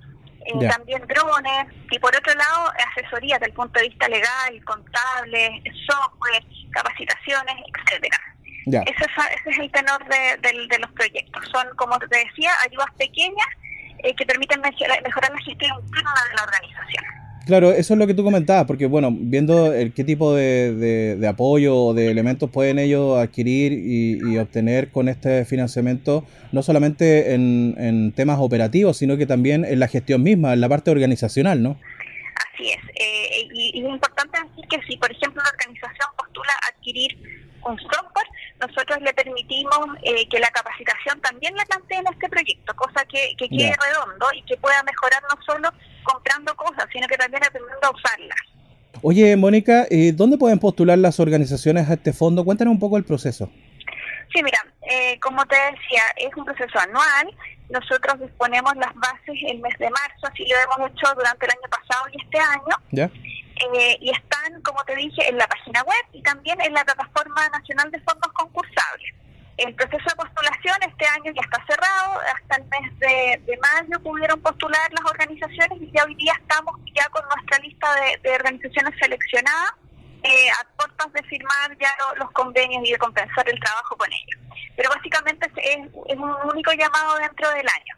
Eh, 0.44 0.68
también 0.68 1.02
drones 1.06 1.66
y 1.90 1.98
por 1.98 2.14
otro 2.16 2.32
lado 2.32 2.72
asesoría 2.90 3.34
desde 3.34 3.46
el 3.46 3.52
punto 3.52 3.78
de 3.80 3.88
vista 3.88 4.08
legal, 4.08 4.64
contable, 4.64 5.62
software, 5.86 6.44
capacitaciones, 6.70 7.56
etcétera. 7.74 8.18
Ese, 8.66 9.04
es, 9.04 9.40
ese, 9.40 9.50
es, 9.50 9.58
el 9.58 9.70
tenor 9.72 9.98
de, 10.06 10.36
de, 10.68 10.78
los 10.78 10.90
proyectos. 10.92 11.42
Son, 11.50 11.66
como 11.76 11.98
te 11.98 12.18
decía, 12.18 12.52
ayudas 12.66 12.90
pequeñas 12.98 13.48
que 14.16 14.26
permiten 14.26 14.60
mejorar 14.60 15.32
la 15.32 15.40
gestión 15.40 15.70
interna 15.80 16.10
de 16.30 16.36
la 16.36 16.42
organización. 16.44 17.04
Claro, 17.48 17.72
eso 17.72 17.94
es 17.94 17.98
lo 17.98 18.06
que 18.06 18.12
tú 18.12 18.24
comentabas, 18.24 18.66
porque 18.66 18.84
bueno, 18.84 19.08
viendo 19.10 19.72
el, 19.72 19.94
qué 19.94 20.04
tipo 20.04 20.34
de, 20.34 21.16
de, 21.18 21.28
apoyo 21.28 21.74
o 21.76 21.94
de 21.94 22.10
elementos 22.10 22.50
pueden 22.50 22.78
ellos 22.78 23.16
adquirir 23.16 23.72
y, 23.72 24.36
obtener 24.36 24.90
con 24.92 25.08
este 25.08 25.46
financiamiento, 25.46 26.26
no 26.52 26.62
solamente 26.62 27.32
en, 27.32 28.12
temas 28.14 28.36
operativos, 28.38 28.98
sino 28.98 29.16
que 29.16 29.24
también 29.24 29.64
en 29.64 29.80
la 29.80 29.88
gestión 29.88 30.22
misma, 30.22 30.52
en 30.52 30.60
la 30.60 30.68
parte 30.68 30.90
organizacional, 30.90 31.62
¿no? 31.62 31.78
Así 32.52 32.68
es, 32.68 32.84
eh, 33.00 33.48
y, 33.54 33.80
es 33.82 33.88
importante 33.94 34.38
decir 34.46 34.66
que 34.68 34.86
si, 34.86 34.98
por 34.98 35.10
ejemplo, 35.10 35.42
la 35.42 35.48
organización 35.48 36.08
postula 36.18 36.52
adquirir 36.70 37.16
un 37.64 37.78
software, 37.78 38.26
nosotros 38.60 38.98
le 39.02 39.12
permitimos 39.14 39.78
eh, 40.02 40.28
que 40.28 40.38
la 40.38 40.48
capacitación 40.48 41.20
también 41.20 41.54
la 41.54 41.64
plantee 41.64 41.98
en 41.98 42.06
este 42.12 42.28
proyecto, 42.28 42.74
cosa 42.74 43.04
que, 43.04 43.34
que 43.36 43.48
quede 43.48 43.74
redondo 43.86 44.26
y 44.34 44.42
que 44.42 44.56
pueda 44.56 44.82
mejorar 44.82 45.22
no 45.22 45.42
solo 45.44 45.70
comprando 46.02 46.54
cosas, 46.56 46.86
sino 46.92 47.06
que 47.06 47.16
también 47.16 47.42
aprendiendo 47.44 47.86
a 47.86 47.90
usarlas. 47.90 48.38
Oye, 49.02 49.36
Mónica, 49.36 49.86
eh, 49.90 50.12
¿dónde 50.12 50.38
pueden 50.38 50.58
postular 50.58 50.98
las 50.98 51.20
organizaciones 51.20 51.88
a 51.88 51.94
este 51.94 52.12
fondo? 52.12 52.44
Cuéntanos 52.44 52.72
un 52.72 52.80
poco 52.80 52.96
el 52.96 53.04
proceso. 53.04 53.50
Sí, 54.32 54.42
mira, 54.42 54.58
eh, 54.90 55.18
como 55.20 55.44
te 55.46 55.56
decía, 55.56 56.02
es 56.16 56.36
un 56.36 56.44
proceso 56.44 56.78
anual. 56.78 57.30
Nosotros 57.70 58.20
disponemos 58.20 58.74
las 58.76 58.94
bases 58.94 59.36
el 59.46 59.60
mes 59.60 59.78
de 59.78 59.88
marzo, 59.90 60.26
así 60.30 60.44
lo 60.44 60.56
hemos 60.76 60.90
hecho 60.90 61.14
durante 61.14 61.46
el 61.46 61.52
año 61.52 61.70
pasado 61.70 62.04
y 62.12 62.22
este 62.22 62.38
año. 62.38 62.76
¿Ya? 62.90 63.10
Eh, 63.58 63.98
y 64.00 64.10
están, 64.10 64.60
como 64.62 64.84
te 64.84 64.94
dije, 64.94 65.28
en 65.28 65.36
la 65.36 65.46
página 65.46 65.82
web 65.82 66.04
y 66.12 66.22
también 66.22 66.60
en 66.60 66.72
la 66.72 66.84
plataforma 66.84 67.48
nacional 67.48 67.90
de 67.90 68.00
fondos 68.00 68.32
concursables. 68.32 69.14
El 69.56 69.74
proceso 69.74 70.04
de 70.04 70.14
postulación 70.14 70.76
este 70.86 71.06
año 71.06 71.32
ya 71.34 71.42
está 71.42 71.64
cerrado, 71.66 72.20
hasta 72.20 72.56
el 72.56 72.64
mes 72.68 72.98
de, 73.00 73.58
mayo 73.58 74.00
pudieron 74.00 74.40
postular 74.40 74.88
las 74.92 75.10
organizaciones 75.10 75.82
y 75.82 75.90
ya 75.90 76.04
hoy 76.04 76.14
día 76.14 76.32
estamos 76.38 76.76
ya 76.94 77.08
con 77.08 77.24
nuestra 77.34 77.58
lista 77.58 77.88
de, 78.22 78.30
organizaciones 78.30 78.94
seleccionadas 79.00 79.72
eh, 80.22 80.50
a 80.50 80.64
puertas 80.76 81.12
de 81.12 81.22
firmar 81.24 81.76
ya 81.80 81.92
los 82.18 82.30
convenios 82.30 82.86
y 82.86 82.92
de 82.92 82.98
compensar 82.98 83.48
el 83.48 83.58
trabajo 83.58 83.96
con 83.96 84.08
ellos. 84.12 84.40
Pero 84.76 84.90
básicamente 84.90 85.50
es, 85.56 85.78
es 86.06 86.16
un 86.16 86.30
único 86.52 86.72
llamado 86.72 87.16
dentro 87.16 87.50
del 87.50 87.66
año. 87.66 87.97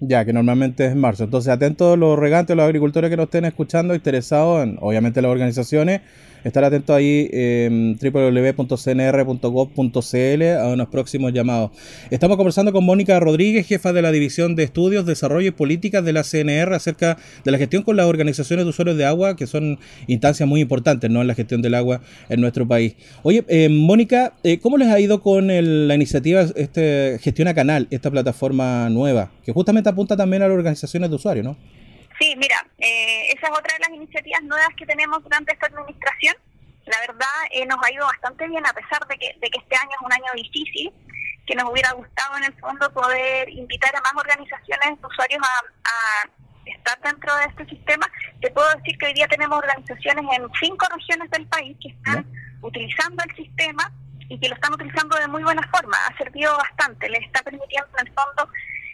Ya, 0.00 0.24
que 0.24 0.32
normalmente 0.32 0.86
es 0.86 0.94
marzo. 0.94 1.24
Entonces, 1.24 1.52
atentos 1.52 1.98
los 1.98 2.16
regantes, 2.16 2.56
los 2.56 2.64
agricultores 2.64 3.10
que 3.10 3.16
nos 3.16 3.24
estén 3.24 3.44
escuchando, 3.44 3.96
interesados 3.96 4.62
en, 4.62 4.78
obviamente, 4.80 5.20
las 5.20 5.32
organizaciones, 5.32 6.02
estar 6.44 6.62
atentos 6.62 6.94
ahí 6.94 7.28
en 7.32 7.98
www.cnr.gov.cl 7.98 10.42
a 10.56 10.68
unos 10.68 10.88
próximos 10.88 11.32
llamados. 11.32 11.72
Estamos 12.10 12.36
conversando 12.36 12.72
con 12.72 12.84
Mónica 12.84 13.18
Rodríguez, 13.18 13.66
jefa 13.66 13.92
de 13.92 14.02
la 14.02 14.12
División 14.12 14.54
de 14.54 14.62
Estudios, 14.62 15.04
Desarrollo 15.04 15.48
y 15.48 15.52
Políticas 15.52 16.04
de 16.04 16.12
la 16.12 16.22
CNR, 16.22 16.74
acerca 16.74 17.18
de 17.44 17.50
la 17.50 17.58
gestión 17.58 17.82
con 17.82 17.96
las 17.96 18.06
organizaciones 18.06 18.66
de 18.66 18.70
usuarios 18.70 18.96
de 18.96 19.04
agua, 19.04 19.34
que 19.34 19.48
son 19.48 19.80
instancias 20.06 20.48
muy 20.48 20.60
importantes 20.60 21.10
¿no? 21.10 21.22
en 21.22 21.26
la 21.26 21.34
gestión 21.34 21.60
del 21.60 21.74
agua 21.74 22.02
en 22.28 22.40
nuestro 22.40 22.68
país. 22.68 22.94
Oye, 23.24 23.44
eh, 23.48 23.68
Mónica, 23.68 24.34
eh, 24.44 24.58
¿cómo 24.58 24.78
les 24.78 24.86
ha 24.88 25.00
ido 25.00 25.20
con 25.20 25.48
la 25.48 25.94
iniciativa 25.94 26.42
este, 26.54 27.18
Gestiona 27.20 27.54
Canal, 27.54 27.88
esta 27.90 28.10
plataforma 28.10 28.88
nueva, 28.90 29.30
que 29.44 29.52
justamente 29.52 29.87
apunta 29.88 30.16
también 30.16 30.42
a 30.42 30.48
las 30.48 30.56
organizaciones 30.56 31.10
de 31.10 31.16
usuarios, 31.16 31.44
¿no? 31.44 31.56
Sí, 32.18 32.34
mira, 32.36 32.56
eh, 32.78 33.28
esa 33.28 33.46
es 33.46 33.52
otra 33.52 33.74
de 33.74 33.80
las 33.80 33.90
iniciativas 33.90 34.42
nuevas 34.42 34.68
que 34.76 34.86
tenemos 34.86 35.22
durante 35.22 35.52
esta 35.52 35.66
administración. 35.66 36.34
la 36.86 37.00
verdad 37.00 37.36
eh, 37.50 37.66
nos 37.66 37.78
ha 37.84 37.92
ido 37.92 38.06
bastante 38.06 38.48
bien 38.48 38.66
a 38.66 38.72
pesar 38.72 39.06
de 39.06 39.16
que, 39.18 39.36
de 39.40 39.50
que 39.50 39.58
este 39.58 39.76
año 39.76 39.90
es 39.90 40.06
un 40.06 40.12
año 40.12 40.32
difícil, 40.34 40.92
que 41.48 41.54
nos 41.54 41.70
hubiera 41.70 41.92
gustado 41.92 42.36
en 42.36 42.44
el 42.44 42.54
fondo 42.60 42.92
poder 42.92 43.48
invitar 43.48 43.94
a 43.96 44.00
más 44.00 44.12
organizaciones 44.14 45.00
de 45.00 45.06
usuarios 45.06 45.40
a, 45.42 46.28
estar 46.66 47.00
dentro 47.00 47.34
de 47.36 47.44
este 47.46 47.64
sistema. 47.64 48.06
Te 48.42 48.50
puedo 48.50 48.68
decir 48.76 48.98
que 48.98 49.06
hoy 49.06 49.14
día 49.14 49.26
tenemos 49.26 49.58
organizaciones 49.58 50.22
en 50.36 50.46
cinco 50.60 50.86
regiones 50.94 51.30
del 51.30 51.46
país 51.46 51.74
que 51.80 51.88
están 51.88 52.26
utilizando 52.60 53.24
el 53.24 53.36
sistema 53.36 53.90
y 54.28 54.38
que 54.38 54.50
lo 54.50 54.54
están 54.54 54.74
utilizando 54.74 55.16
de 55.16 55.28
muy 55.28 55.42
buena 55.42 55.66
forma. 55.72 55.96
Ha 56.06 56.18
servido 56.18 56.54
bastante, 56.58 57.08
les 57.08 57.24
está 57.24 57.42
permitiendo 57.42 57.88
en 57.98 58.06
el 58.06 58.12
fondo 58.12 58.52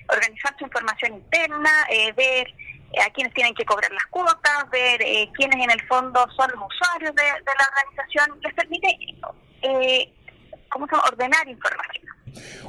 organizar 0.08 0.54
su 0.58 0.64
información 0.64 1.14
interna, 1.14 1.70
eh, 1.90 2.12
ver 2.12 2.46
eh, 2.94 3.00
a 3.00 3.10
quienes 3.12 3.32
tienen 3.34 3.54
que 3.54 3.64
cobrar 3.64 3.90
las 3.90 4.06
cuotas, 4.06 4.70
ver 4.70 5.02
eh, 5.02 5.28
quiénes 5.34 5.56
en 5.56 5.70
el 5.70 5.82
fondo 5.86 6.20
son 6.36 6.50
los 6.54 6.68
usuarios 6.70 7.14
de, 7.14 7.22
la 7.22 7.66
organización, 7.68 8.40
les 8.42 8.54
permite 8.54 8.88
eh, 9.62 10.12
¿cómo 10.70 10.86
se 10.86 10.94
ordenar 10.94 11.48
información. 11.48 12.04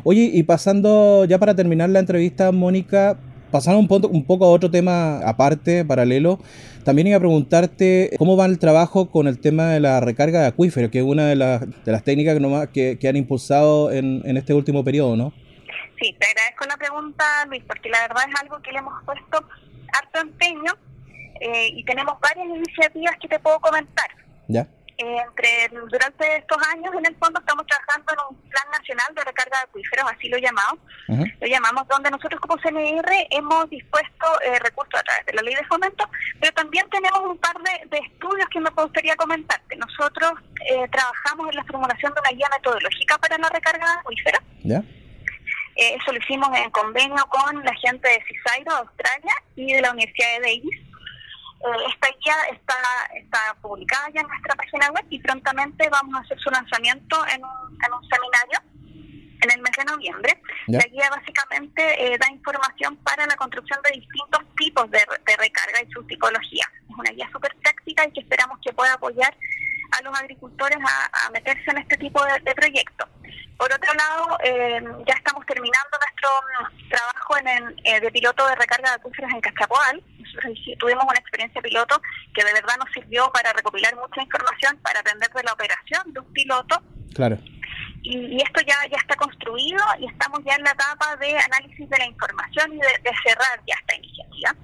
Oye, 0.03 0.29
y 0.33 0.43
pasando 0.43 1.25
ya 1.25 1.37
para 1.37 1.55
terminar 1.55 1.89
la 1.89 1.99
entrevista, 1.99 2.51
Mónica, 2.51 3.17
pasando 3.51 3.79
un, 3.79 3.87
poco, 3.87 4.07
un 4.07 4.25
poco 4.25 4.45
a 4.45 4.49
otro 4.49 4.71
tema 4.71 5.19
aparte, 5.27 5.85
paralelo, 5.85 6.39
también 6.83 7.07
iba 7.07 7.17
a 7.17 7.19
preguntarte 7.19 8.11
cómo 8.17 8.37
va 8.37 8.45
el 8.45 8.59
trabajo 8.59 9.09
con 9.09 9.27
el 9.27 9.39
tema 9.39 9.67
de 9.69 9.79
la 9.79 9.99
recarga 9.99 10.41
de 10.41 10.47
acuíferos, 10.47 10.91
que 10.91 10.99
es 10.99 11.05
una 11.05 11.25
de 11.25 11.35
las, 11.35 11.61
de 11.61 11.91
las 11.91 12.03
técnicas 12.03 12.37
que, 12.71 12.97
que, 12.99 13.07
han 13.07 13.15
impulsado 13.15 13.91
en, 13.91 14.21
en 14.25 14.37
este 14.37 14.53
último 14.53 14.83
periodo, 14.83 15.15
¿no? 15.15 15.33
Sí, 15.99 16.15
te 16.19 16.27
agradezco 16.27 16.65
la 16.65 16.77
pregunta, 16.77 17.45
Luis, 17.47 17.63
porque 17.67 17.89
la 17.89 18.01
verdad 18.01 18.25
es 18.27 18.41
algo 18.41 18.61
que 18.61 18.71
le 18.71 18.79
hemos 18.79 19.03
puesto 19.03 19.47
harto 19.93 20.19
empeño 20.19 20.73
eh, 21.39 21.69
y 21.73 21.83
tenemos 21.85 22.19
varias 22.19 22.47
iniciativas 22.47 23.15
que 23.19 23.27
te 23.27 23.39
puedo 23.39 23.59
comentar. 23.59 24.09
¿Ya? 24.47 24.67
Eh, 24.97 25.17
entre 25.27 25.67
durante 25.89 26.37
estos 26.37 26.57
años 26.73 26.93
en 26.97 27.05
el 27.05 27.15
fondo 27.17 27.37
estamos 27.41 27.65
trabajando 27.67 28.13
en 28.13 28.35
un 28.35 28.49
plan 28.49 28.63
nacional 28.71 29.13
de 29.13 29.25
recarga 29.25 29.57
de 29.57 29.63
acuíferos, 29.65 30.09
así 30.09 30.29
lo 30.29 30.37
llamamos, 30.37 30.79
lo 31.09 31.47
llamamos 31.47 31.85
donde 31.89 32.09
nosotros 32.09 32.39
como 32.39 32.55
CNR 32.61 33.11
hemos 33.29 33.69
dispuesto 33.69 34.25
eh, 34.41 34.57
recursos 34.59 34.97
a 34.97 35.03
través 35.03 35.25
de 35.25 35.33
la 35.33 35.41
ley 35.41 35.53
de 35.53 35.65
fomento, 35.65 36.09
pero 36.39 36.53
también 36.53 36.89
tenemos 36.89 37.19
un 37.25 37.37
par 37.39 37.57
de, 37.61 37.97
estudios 37.97 38.47
que 38.47 38.61
me 38.61 38.69
gustaría 38.69 39.17
comentarte. 39.17 39.75
Nosotros 39.75 40.31
trabajamos 40.91 41.49
en 41.49 41.55
la 41.57 41.63
formulación 41.65 42.13
de 42.13 42.21
una 42.21 42.29
guía 42.31 42.47
metodológica 42.55 43.17
para 43.17 43.37
la 43.37 43.49
recarga 43.49 43.85
de 43.85 43.99
acuíferos. 43.99 44.41
¿Ya? 44.63 44.81
Eh, 45.75 45.97
eso 45.99 46.11
lo 46.11 46.19
hicimos 46.19 46.49
en 46.57 46.69
convenio 46.71 47.25
con 47.27 47.63
la 47.63 47.73
gente 47.75 48.07
de 48.07 48.23
CISAIRO, 48.27 48.71
Australia, 48.71 49.33
y 49.55 49.73
de 49.73 49.81
la 49.81 49.91
Universidad 49.91 50.35
de 50.35 50.41
Davis. 50.41 50.79
Eh, 50.79 51.85
esta 51.89 52.07
guía 52.07 52.35
está, 52.51 52.75
está 53.15 53.55
publicada 53.61 54.09
ya 54.13 54.21
en 54.21 54.27
nuestra 54.27 54.55
página 54.55 54.89
web 54.91 55.05
y 55.09 55.19
prontamente 55.19 55.89
vamos 55.89 56.15
a 56.15 56.19
hacer 56.19 56.39
su 56.39 56.49
lanzamiento 56.49 57.17
en 57.27 57.43
un, 57.43 57.77
en 57.83 57.93
un 57.93 58.09
seminario 58.09 58.59
en 59.45 59.51
el 59.51 59.61
mes 59.61 59.71
de 59.77 59.85
noviembre. 59.85 60.41
La 60.67 60.83
guía 60.85 61.09
básicamente 61.09 61.81
eh, 61.81 62.17
da 62.17 62.31
información 62.31 62.95
para 62.97 63.25
la 63.25 63.35
construcción 63.35 63.79
de 63.83 63.99
distintos 63.99 64.41
tipos 64.57 64.89
de, 64.91 64.99
recarga 65.37 65.81
y 65.85 65.91
su 65.91 66.03
tipología. 66.03 66.65
Es 66.89 66.95
una 66.95 67.11
guía 67.11 67.29
súper 67.31 67.55
práctica 67.61 68.07
y 68.07 68.11
que 68.11 68.21
esperamos 68.21 68.59
que 68.63 68.73
pueda 68.73 68.93
apoyar 68.93 69.35
a 69.97 70.01
los 70.03 70.19
agricultores 70.19 70.77
a, 70.77 71.29
meterse 71.31 71.71
en 71.71 71.77
este 71.79 71.97
tipo 71.97 72.23
de, 72.25 72.39
de 72.39 72.55
proyectos. 72.55 73.07
Por 73.57 73.71
otro 73.71 73.93
lado, 73.93 74.37
eh, 74.43 74.83
ya 75.07 75.13
estamos 75.13 75.45
terminando 75.45 75.97
nuestro 75.97 76.29
mm, 76.41 76.89
trabajo 76.89 77.37
en 77.37 77.47
el, 77.47 77.81
eh, 77.85 78.01
de 78.01 78.11
piloto 78.11 78.45
de 78.47 78.55
recarga 78.55 78.89
de 78.89 78.95
acuíferos 78.95 79.31
en 79.31 79.39
Cachapoal. 79.39 80.03
Nosotros 80.19 80.59
tuvimos 80.77 81.05
una 81.05 81.19
experiencia 81.19 81.61
piloto 81.61 82.01
que 82.33 82.43
de 82.43 82.51
verdad 82.51 82.75
nos 82.77 82.91
sirvió 82.91 83.31
para 83.31 83.53
recopilar 83.53 83.95
mucha 83.95 84.21
información, 84.21 84.77
para 84.83 84.99
aprender 84.99 85.31
de 85.31 85.43
la 85.43 85.53
operación 85.53 86.13
de 86.13 86.19
un 86.19 86.33
piloto. 86.33 86.83
Claro. 87.13 87.37
Y, 88.03 88.41
esto 88.41 88.61
ya, 88.67 88.75
ya 88.91 88.97
está 88.97 89.15
construido 89.15 89.81
y 89.99 90.07
estamos 90.07 90.41
ya 90.45 90.55
en 90.55 90.63
la 90.63 90.71
etapa 90.71 91.15
de 91.15 91.37
análisis 91.39 91.89
de 91.89 91.97
la 91.97 92.05
información 92.05 92.73
y 92.73 92.77
de 92.77 93.11
cerrar 93.23 93.59
ya 93.65 93.75
esta 93.79 93.95
iniciativa. 93.95 94.55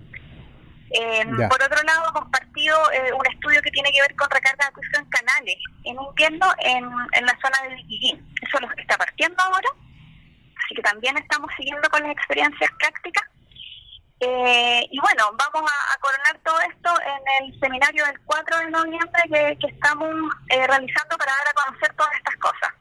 Eh, 0.93 1.25
por 1.49 1.61
otro 1.63 1.81
lado, 1.83 2.11
compartido 2.13 2.77
eh, 2.91 3.13
un 3.13 3.25
estudio 3.33 3.61
que 3.61 3.71
tiene 3.71 3.91
que 3.91 4.01
ver 4.01 4.15
con 4.15 4.29
recarga 4.29 4.65
de 4.65 4.69
acuíferos 4.69 5.03
en 5.03 5.09
canales 5.09 5.55
en 5.85 5.95
invierno 5.95 6.47
en, 6.59 6.83
en 7.13 7.25
la 7.25 7.37
zona 7.41 7.57
de 7.63 7.75
Viquillín. 7.75 8.33
Eso 8.41 8.59
lo 8.59 8.67
está 8.75 8.97
partiendo 8.97 9.41
ahora, 9.41 9.69
así 10.63 10.75
que 10.75 10.81
también 10.81 11.17
estamos 11.17 11.49
siguiendo 11.55 11.89
con 11.89 12.03
las 12.03 12.11
experiencias 12.11 12.69
prácticas. 12.77 13.23
Eh, 14.19 14.85
y 14.91 14.99
bueno, 14.99 15.31
vamos 15.37 15.71
a, 15.71 15.97
coronar 15.99 16.37
todo 16.43 16.59
esto 16.61 16.91
en 17.01 17.45
el 17.45 17.59
seminario 17.59 18.05
del 18.05 18.19
4 18.25 18.57
de 18.59 18.69
noviembre 18.69 19.21
que, 19.31 19.57
que 19.59 19.67
estamos 19.73 20.09
realizando 20.47 21.17
para 21.17 21.31
dar 21.31 21.47
a 21.47 21.53
conocer 21.65 21.93
todas 21.95 22.13
estas 22.17 22.35
cosas. 22.35 22.71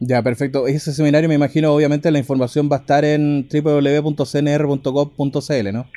Ya, 0.00 0.22
perfecto. 0.22 0.68
Ese 0.68 0.92
seminario 0.92 1.28
me 1.28 1.34
imagino, 1.34 1.72
obviamente, 1.72 2.10
la 2.10 2.18
información 2.18 2.68
va 2.70 2.76
a 2.76 2.80
estar 2.80 3.04
en 3.04 3.48
www.cnr.gov.cl, 3.48 4.12
¿no? 5.72 5.90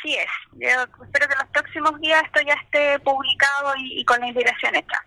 Así 0.00 0.14
es. 0.14 0.26
Yo 0.60 1.04
espero 1.04 1.28
que 1.28 1.34
en 1.34 1.38
los 1.38 1.48
próximos 1.52 2.00
días 2.00 2.22
esto 2.24 2.40
ya 2.46 2.54
esté 2.54 2.98
publicado 3.00 3.74
y, 3.76 4.04
con 4.04 4.20
la 4.20 4.28
invitación 4.28 4.74
hecha. 4.74 5.04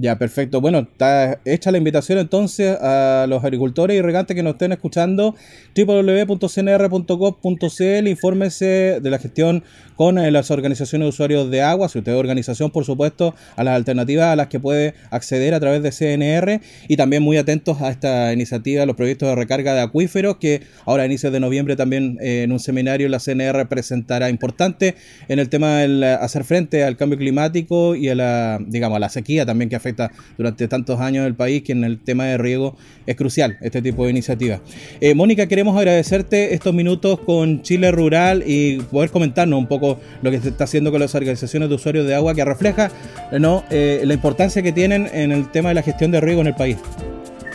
Ya, 0.00 0.16
perfecto. 0.16 0.60
Bueno, 0.60 0.78
está 0.80 1.40
hecha 1.44 1.72
la 1.72 1.78
invitación 1.78 2.18
entonces 2.18 2.76
a 2.80 3.26
los 3.28 3.42
agricultores 3.42 3.96
y 3.96 4.00
regantes 4.00 4.36
que 4.36 4.44
nos 4.44 4.52
estén 4.52 4.70
escuchando. 4.70 5.34
www.cnr.gov.cl 5.74 8.08
Infórmese 8.08 9.00
de 9.02 9.10
la 9.10 9.18
gestión 9.18 9.64
con 9.96 10.18
eh, 10.18 10.30
las 10.30 10.52
organizaciones 10.52 11.06
de 11.06 11.08
usuarios 11.08 11.50
de 11.50 11.62
agua, 11.62 11.88
si 11.88 11.98
usted 11.98 12.12
es 12.12 12.18
organización, 12.18 12.70
por 12.70 12.84
supuesto, 12.84 13.34
a 13.56 13.64
las 13.64 13.74
alternativas 13.74 14.26
a 14.26 14.36
las 14.36 14.46
que 14.46 14.60
puede 14.60 14.94
acceder 15.10 15.54
a 15.54 15.58
través 15.58 15.82
de 15.82 15.90
CNR 15.90 16.60
y 16.86 16.96
también 16.96 17.24
muy 17.24 17.36
atentos 17.36 17.82
a 17.82 17.90
esta 17.90 18.32
iniciativa, 18.32 18.86
los 18.86 18.94
proyectos 18.94 19.28
de 19.28 19.34
recarga 19.34 19.74
de 19.74 19.80
acuíferos, 19.80 20.36
que 20.36 20.62
ahora 20.86 21.02
a 21.02 21.06
inicios 21.06 21.32
de 21.32 21.40
noviembre 21.40 21.74
también 21.74 22.16
eh, 22.20 22.44
en 22.44 22.52
un 22.52 22.60
seminario 22.60 23.08
la 23.08 23.18
CNR 23.18 23.66
presentará 23.66 24.30
importante 24.30 24.94
en 25.26 25.40
el 25.40 25.48
tema 25.48 25.78
del 25.78 26.04
hacer 26.04 26.44
frente 26.44 26.84
al 26.84 26.96
cambio 26.96 27.18
climático 27.18 27.96
y 27.96 28.08
a 28.08 28.14
la, 28.14 28.60
digamos, 28.64 28.94
a 28.94 29.00
la 29.00 29.08
sequía 29.08 29.44
también 29.46 29.68
que 29.68 29.74
afecta 29.88 30.10
durante 30.36 30.68
tantos 30.68 31.00
años 31.00 31.26
el 31.26 31.34
país, 31.34 31.62
que 31.62 31.72
en 31.72 31.84
el 31.84 31.98
tema 31.98 32.24
de 32.24 32.38
riego 32.38 32.76
es 33.06 33.16
crucial 33.16 33.58
este 33.60 33.82
tipo 33.82 34.04
de 34.04 34.10
iniciativas. 34.10 34.60
Eh, 35.00 35.14
Mónica, 35.14 35.46
queremos 35.46 35.76
agradecerte 35.76 36.54
estos 36.54 36.74
minutos 36.74 37.20
con 37.20 37.62
Chile 37.62 37.90
Rural 37.90 38.42
y 38.46 38.78
poder 38.78 39.10
comentarnos 39.10 39.58
un 39.58 39.66
poco 39.66 39.98
lo 40.22 40.30
que 40.30 40.40
se 40.40 40.50
está 40.50 40.64
haciendo 40.64 40.90
con 40.90 41.00
las 41.00 41.14
organizaciones 41.14 41.68
de 41.68 41.74
usuarios 41.74 42.06
de 42.06 42.14
agua, 42.14 42.34
que 42.34 42.44
refleja 42.44 42.90
¿no? 43.32 43.64
Eh, 43.70 44.02
la 44.04 44.14
importancia 44.14 44.62
que 44.62 44.72
tienen 44.72 45.08
en 45.12 45.32
el 45.32 45.50
tema 45.50 45.70
de 45.70 45.76
la 45.76 45.82
gestión 45.82 46.10
de 46.10 46.20
riego 46.20 46.40
en 46.40 46.48
el 46.48 46.54
país. 46.54 46.76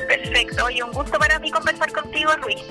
Perfecto, 0.08 0.70
y 0.70 0.82
un 0.82 0.92
gusto 0.92 1.18
para 1.18 1.40
mí 1.40 1.50
conversar 1.52 1.92
contigo, 1.92 2.32
Luis. 2.44 2.62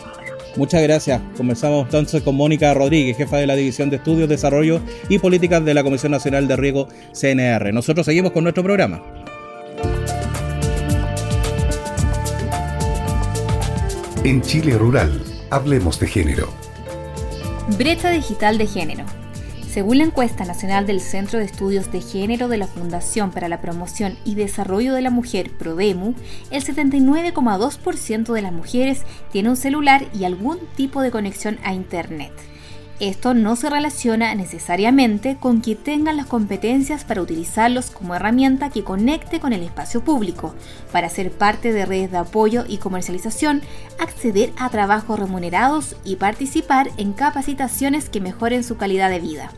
Muchas 0.56 0.82
gracias. 0.82 1.20
Conversamos 1.36 1.86
entonces 1.86 2.22
con 2.22 2.34
Mónica 2.34 2.74
Rodríguez, 2.74 3.16
jefa 3.16 3.38
de 3.38 3.46
la 3.46 3.56
División 3.56 3.88
de 3.88 3.96
Estudios, 3.96 4.28
Desarrollo 4.28 4.80
y 5.08 5.18
Políticas 5.18 5.64
de 5.64 5.72
la 5.72 5.82
Comisión 5.82 6.12
Nacional 6.12 6.46
de 6.46 6.56
Riego 6.56 6.88
CNR. 7.12 7.72
Nosotros 7.72 8.04
seguimos 8.04 8.32
con 8.32 8.44
nuestro 8.44 8.62
programa. 8.62 9.21
En 14.24 14.40
Chile 14.40 14.78
Rural, 14.78 15.20
hablemos 15.50 15.98
de 15.98 16.06
género. 16.06 16.48
Brecha 17.76 18.08
digital 18.10 18.56
de 18.56 18.68
género. 18.68 19.04
Según 19.68 19.98
la 19.98 20.04
encuesta 20.04 20.44
nacional 20.44 20.86
del 20.86 21.00
Centro 21.00 21.40
de 21.40 21.44
Estudios 21.44 21.90
de 21.90 22.00
Género 22.00 22.46
de 22.46 22.56
la 22.56 22.68
Fundación 22.68 23.32
para 23.32 23.48
la 23.48 23.60
Promoción 23.60 24.16
y 24.24 24.36
Desarrollo 24.36 24.94
de 24.94 25.02
la 25.02 25.10
Mujer, 25.10 25.50
PRODEMU, 25.50 26.14
el 26.52 26.64
79,2% 26.64 28.32
de 28.32 28.42
las 28.42 28.52
mujeres 28.52 29.02
tiene 29.32 29.48
un 29.48 29.56
celular 29.56 30.06
y 30.14 30.22
algún 30.22 30.60
tipo 30.76 31.02
de 31.02 31.10
conexión 31.10 31.58
a 31.64 31.74
Internet. 31.74 32.30
Esto 33.02 33.34
no 33.34 33.56
se 33.56 33.68
relaciona 33.68 34.32
necesariamente 34.36 35.36
con 35.36 35.60
que 35.60 35.74
tengan 35.74 36.16
las 36.16 36.26
competencias 36.26 37.02
para 37.02 37.20
utilizarlos 37.20 37.90
como 37.90 38.14
herramienta 38.14 38.70
que 38.70 38.84
conecte 38.84 39.40
con 39.40 39.52
el 39.52 39.64
espacio 39.64 40.04
público, 40.04 40.54
para 40.92 41.08
ser 41.08 41.32
parte 41.32 41.72
de 41.72 41.84
redes 41.84 42.12
de 42.12 42.18
apoyo 42.18 42.62
y 42.68 42.78
comercialización, 42.78 43.60
acceder 43.98 44.52
a 44.56 44.70
trabajos 44.70 45.18
remunerados 45.18 45.96
y 46.04 46.14
participar 46.14 46.90
en 46.96 47.12
capacitaciones 47.12 48.08
que 48.08 48.20
mejoren 48.20 48.62
su 48.62 48.76
calidad 48.76 49.10
de 49.10 49.18
vida. 49.18 49.50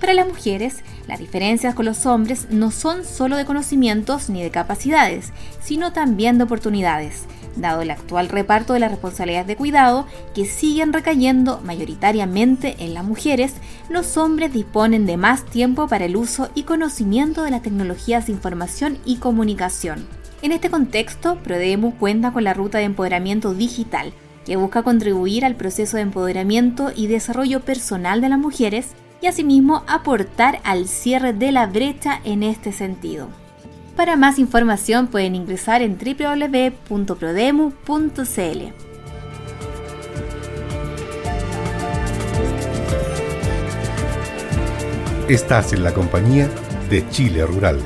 Para 0.00 0.14
las 0.14 0.26
mujeres, 0.26 0.84
las 1.06 1.18
diferencias 1.18 1.74
con 1.74 1.84
los 1.84 2.06
hombres 2.06 2.46
no 2.48 2.70
son 2.70 3.04
solo 3.04 3.36
de 3.36 3.44
conocimientos 3.44 4.30
ni 4.30 4.42
de 4.42 4.50
capacidades, 4.50 5.34
sino 5.62 5.92
también 5.92 6.38
de 6.38 6.44
oportunidades 6.44 7.24
dado 7.56 7.82
el 7.82 7.90
actual 7.90 8.28
reparto 8.28 8.72
de 8.72 8.80
las 8.80 8.90
responsabilidades 8.90 9.46
de 9.46 9.56
cuidado 9.56 10.06
que 10.34 10.44
siguen 10.44 10.92
recayendo 10.92 11.60
mayoritariamente 11.62 12.76
en 12.78 12.94
las 12.94 13.04
mujeres, 13.04 13.54
los 13.88 14.16
hombres 14.16 14.52
disponen 14.52 15.06
de 15.06 15.16
más 15.16 15.44
tiempo 15.44 15.88
para 15.88 16.04
el 16.04 16.16
uso 16.16 16.50
y 16.54 16.64
conocimiento 16.64 17.42
de 17.42 17.50
las 17.50 17.62
tecnologías 17.62 18.26
de 18.26 18.32
información 18.32 18.98
y 19.04 19.16
comunicación. 19.16 20.06
En 20.42 20.52
este 20.52 20.70
contexto, 20.70 21.38
Prodemu 21.42 21.94
cuenta 21.94 22.32
con 22.32 22.44
la 22.44 22.54
ruta 22.54 22.78
de 22.78 22.84
empoderamiento 22.84 23.54
digital, 23.54 24.12
que 24.44 24.56
busca 24.56 24.82
contribuir 24.82 25.44
al 25.44 25.56
proceso 25.56 25.96
de 25.96 26.02
empoderamiento 26.02 26.92
y 26.94 27.06
desarrollo 27.06 27.60
personal 27.60 28.20
de 28.20 28.28
las 28.28 28.38
mujeres 28.38 28.88
y 29.22 29.26
asimismo 29.26 29.84
aportar 29.86 30.60
al 30.64 30.86
cierre 30.86 31.32
de 31.32 31.50
la 31.50 31.66
brecha 31.66 32.20
en 32.24 32.42
este 32.42 32.72
sentido. 32.72 33.43
Para 33.96 34.16
más 34.16 34.38
información 34.40 35.06
pueden 35.06 35.36
ingresar 35.36 35.82
en 35.82 35.96
www.prodemu.cl. 35.96 38.72
Estás 45.28 45.72
en 45.72 45.84
la 45.84 45.94
compañía 45.94 46.50
de 46.90 47.08
Chile 47.08 47.46
Rural. 47.46 47.78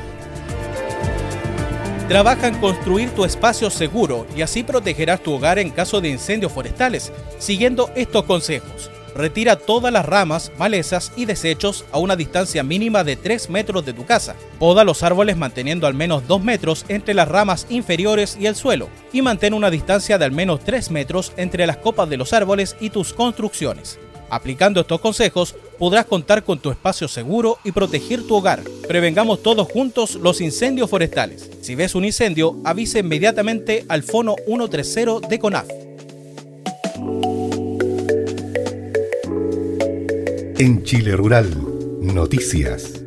Trabaja 2.07 2.47
en 2.47 2.55
construir 2.55 3.11
tu 3.11 3.23
espacio 3.23 3.69
seguro 3.69 4.25
y 4.35 4.41
así 4.41 4.63
protegerás 4.63 5.21
tu 5.21 5.33
hogar 5.33 5.59
en 5.59 5.69
caso 5.69 6.01
de 6.01 6.09
incendios 6.09 6.51
forestales, 6.51 7.13
siguiendo 7.37 7.91
estos 7.95 8.23
consejos. 8.23 8.89
Retira 9.15 9.55
todas 9.57 9.91
las 9.91 10.05
ramas, 10.05 10.51
malezas 10.57 11.11
y 11.15 11.25
desechos 11.25 11.85
a 11.91 11.97
una 11.97 12.15
distancia 12.15 12.63
mínima 12.63 13.03
de 13.03 13.15
3 13.15 13.49
metros 13.49 13.85
de 13.85 13.93
tu 13.93 14.05
casa. 14.05 14.35
Poda 14.59 14.83
los 14.83 15.03
árboles 15.03 15.37
manteniendo 15.37 15.87
al 15.87 15.93
menos 15.93 16.27
2 16.27 16.43
metros 16.43 16.85
entre 16.87 17.13
las 17.13 17.27
ramas 17.27 17.67
inferiores 17.69 18.37
y 18.39 18.45
el 18.45 18.55
suelo. 18.55 18.89
Y 19.11 19.21
mantén 19.21 19.53
una 19.53 19.69
distancia 19.69 20.17
de 20.17 20.25
al 20.25 20.31
menos 20.31 20.61
3 20.63 20.91
metros 20.91 21.33
entre 21.37 21.67
las 21.67 21.77
copas 21.77 22.09
de 22.09 22.17
los 22.17 22.33
árboles 22.33 22.75
y 22.79 22.89
tus 22.89 23.13
construcciones. 23.13 23.99
Aplicando 24.29 24.81
estos 24.81 25.01
consejos, 25.01 25.55
podrás 25.79 26.05
contar 26.05 26.43
con 26.43 26.59
tu 26.59 26.69
espacio 26.69 27.07
seguro 27.07 27.57
y 27.63 27.71
proteger 27.71 28.21
tu 28.27 28.35
hogar. 28.35 28.61
Prevengamos 28.87 29.41
todos 29.41 29.67
juntos 29.71 30.15
los 30.15 30.39
incendios 30.39 30.89
forestales. 30.89 31.49
Si 31.61 31.73
ves 31.73 31.95
un 31.95 32.05
incendio, 32.05 32.57
avise 32.63 32.99
inmediatamente 32.99 33.85
al 33.89 34.03
Fono 34.03 34.35
130 34.45 35.27
de 35.27 35.39
CONAF. 35.39 35.88
En 40.61 40.83
Chile 40.83 41.15
Rural, 41.15 41.49
noticias. 42.01 42.98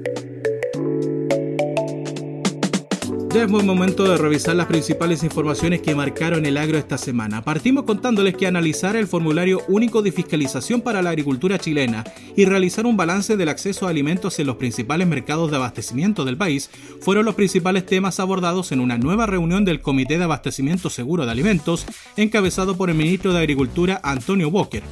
Ya 3.34 3.44
es 3.44 3.50
buen 3.50 3.64
momento 3.64 4.04
de 4.04 4.18
revisar 4.18 4.54
las 4.56 4.66
principales 4.66 5.24
informaciones 5.24 5.80
que 5.80 5.94
marcaron 5.94 6.44
el 6.44 6.58
agro 6.58 6.76
esta 6.76 6.98
semana. 6.98 7.42
Partimos 7.42 7.84
contándoles 7.84 8.36
que 8.36 8.46
analizar 8.46 8.94
el 8.94 9.06
formulario 9.06 9.62
único 9.68 10.02
de 10.02 10.12
fiscalización 10.12 10.82
para 10.82 11.00
la 11.00 11.08
agricultura 11.08 11.58
chilena 11.58 12.04
y 12.36 12.44
realizar 12.44 12.84
un 12.84 12.98
balance 12.98 13.38
del 13.38 13.48
acceso 13.48 13.86
a 13.86 13.90
alimentos 13.90 14.38
en 14.38 14.48
los 14.48 14.56
principales 14.56 15.08
mercados 15.08 15.50
de 15.50 15.56
abastecimiento 15.56 16.26
del 16.26 16.36
país 16.36 16.68
fueron 17.00 17.24
los 17.24 17.34
principales 17.34 17.86
temas 17.86 18.20
abordados 18.20 18.70
en 18.70 18.80
una 18.80 18.98
nueva 18.98 19.24
reunión 19.24 19.64
del 19.64 19.80
Comité 19.80 20.18
de 20.18 20.24
Abastecimiento 20.24 20.90
Seguro 20.90 21.24
de 21.24 21.32
Alimentos, 21.32 21.86
encabezado 22.18 22.76
por 22.76 22.90
el 22.90 22.96
ministro 22.96 23.32
de 23.32 23.38
Agricultura 23.38 23.98
Antonio 24.04 24.48
Walker. 24.50 24.82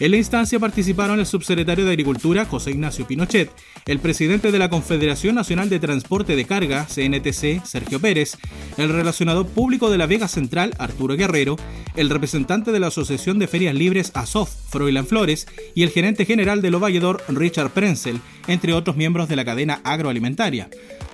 En 0.00 0.12
la 0.12 0.16
instancia 0.16 0.60
participaron 0.60 1.18
el 1.18 1.26
subsecretario 1.26 1.84
de 1.84 1.90
Agricultura, 1.90 2.44
José 2.44 2.70
Ignacio 2.70 3.06
Pinochet, 3.06 3.50
el 3.84 3.98
presidente 3.98 4.52
de 4.52 4.58
la 4.58 4.70
Confederación 4.70 5.34
Nacional 5.34 5.68
de 5.68 5.80
Transporte 5.80 6.36
de 6.36 6.44
Carga, 6.44 6.86
CNTC, 6.86 7.64
Sergio 7.78 8.00
Pérez, 8.00 8.36
el 8.76 8.88
relacionador 8.88 9.46
público 9.46 9.88
de 9.88 9.98
la 9.98 10.06
Vega 10.06 10.26
Central, 10.26 10.74
Arturo 10.78 11.16
Guerrero, 11.16 11.54
el 11.94 12.10
representante 12.10 12.72
de 12.72 12.80
la 12.80 12.88
Asociación 12.88 13.38
de 13.38 13.46
Ferias 13.46 13.74
Libres, 13.74 14.10
ASOF, 14.14 14.50
Froilan 14.68 15.06
Flores, 15.06 15.46
y 15.76 15.84
el 15.84 15.90
gerente 15.90 16.24
general 16.24 16.60
del 16.60 16.74
Ovalledor, 16.74 17.22
Richard 17.28 17.70
Prenzel, 17.70 18.20
entre 18.48 18.72
otros 18.72 18.96
miembros 18.96 19.28
de 19.28 19.36
la 19.36 19.44
cadena 19.44 19.80
agroalimentaria. 19.84 20.68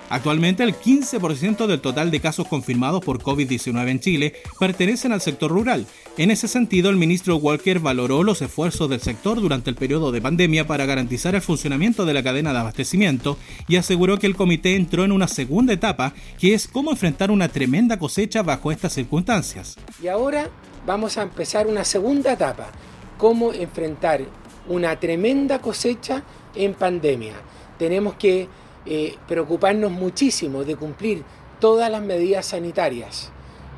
Actualmente 0.09 0.63
el 0.63 0.75
15% 0.75 1.65
del 1.65 1.81
total 1.81 2.11
de 2.11 2.19
casos 2.19 2.47
confirmados 2.47 3.03
por 3.03 3.21
COVID-19 3.21 3.89
en 3.89 3.99
Chile 3.99 4.33
pertenecen 4.59 5.11
al 5.11 5.21
sector 5.21 5.49
rural. 5.49 5.87
En 6.17 6.31
ese 6.31 6.47
sentido, 6.47 6.89
el 6.89 6.95
ministro 6.95 7.37
Walker 7.37 7.79
valoró 7.79 8.23
los 8.23 8.41
esfuerzos 8.41 8.89
del 8.89 9.01
sector 9.01 9.41
durante 9.41 9.69
el 9.69 9.75
periodo 9.75 10.11
de 10.11 10.21
pandemia 10.21 10.67
para 10.67 10.85
garantizar 10.85 11.33
el 11.33 11.41
funcionamiento 11.41 12.05
de 12.05 12.13
la 12.13 12.23
cadena 12.23 12.53
de 12.53 12.59
abastecimiento 12.59 13.37
y 13.67 13.77
aseguró 13.77 14.19
que 14.19 14.27
el 14.27 14.35
comité 14.35 14.75
entró 14.75 15.03
en 15.03 15.11
una 15.11 15.27
segunda 15.27 15.73
etapa, 15.73 16.13
que 16.39 16.53
es 16.53 16.67
cómo 16.67 16.91
enfrentar 16.91 17.31
una 17.31 17.49
tremenda 17.49 17.97
cosecha 17.97 18.43
bajo 18.43 18.71
estas 18.71 18.93
circunstancias. 18.93 19.75
Y 20.01 20.07
ahora 20.07 20.49
vamos 20.85 21.17
a 21.17 21.23
empezar 21.23 21.67
una 21.67 21.83
segunda 21.83 22.33
etapa, 22.33 22.67
cómo 23.17 23.53
enfrentar 23.53 24.21
una 24.67 24.99
tremenda 24.99 25.59
cosecha 25.59 26.23
en 26.53 26.73
pandemia. 26.75 27.33
Tenemos 27.77 28.15
que 28.15 28.47
eh, 28.85 29.17
preocuparnos 29.27 29.91
muchísimo 29.91 30.63
de 30.63 30.75
cumplir 30.75 31.23
todas 31.59 31.89
las 31.89 32.01
medidas 32.01 32.45
sanitarias 32.45 33.31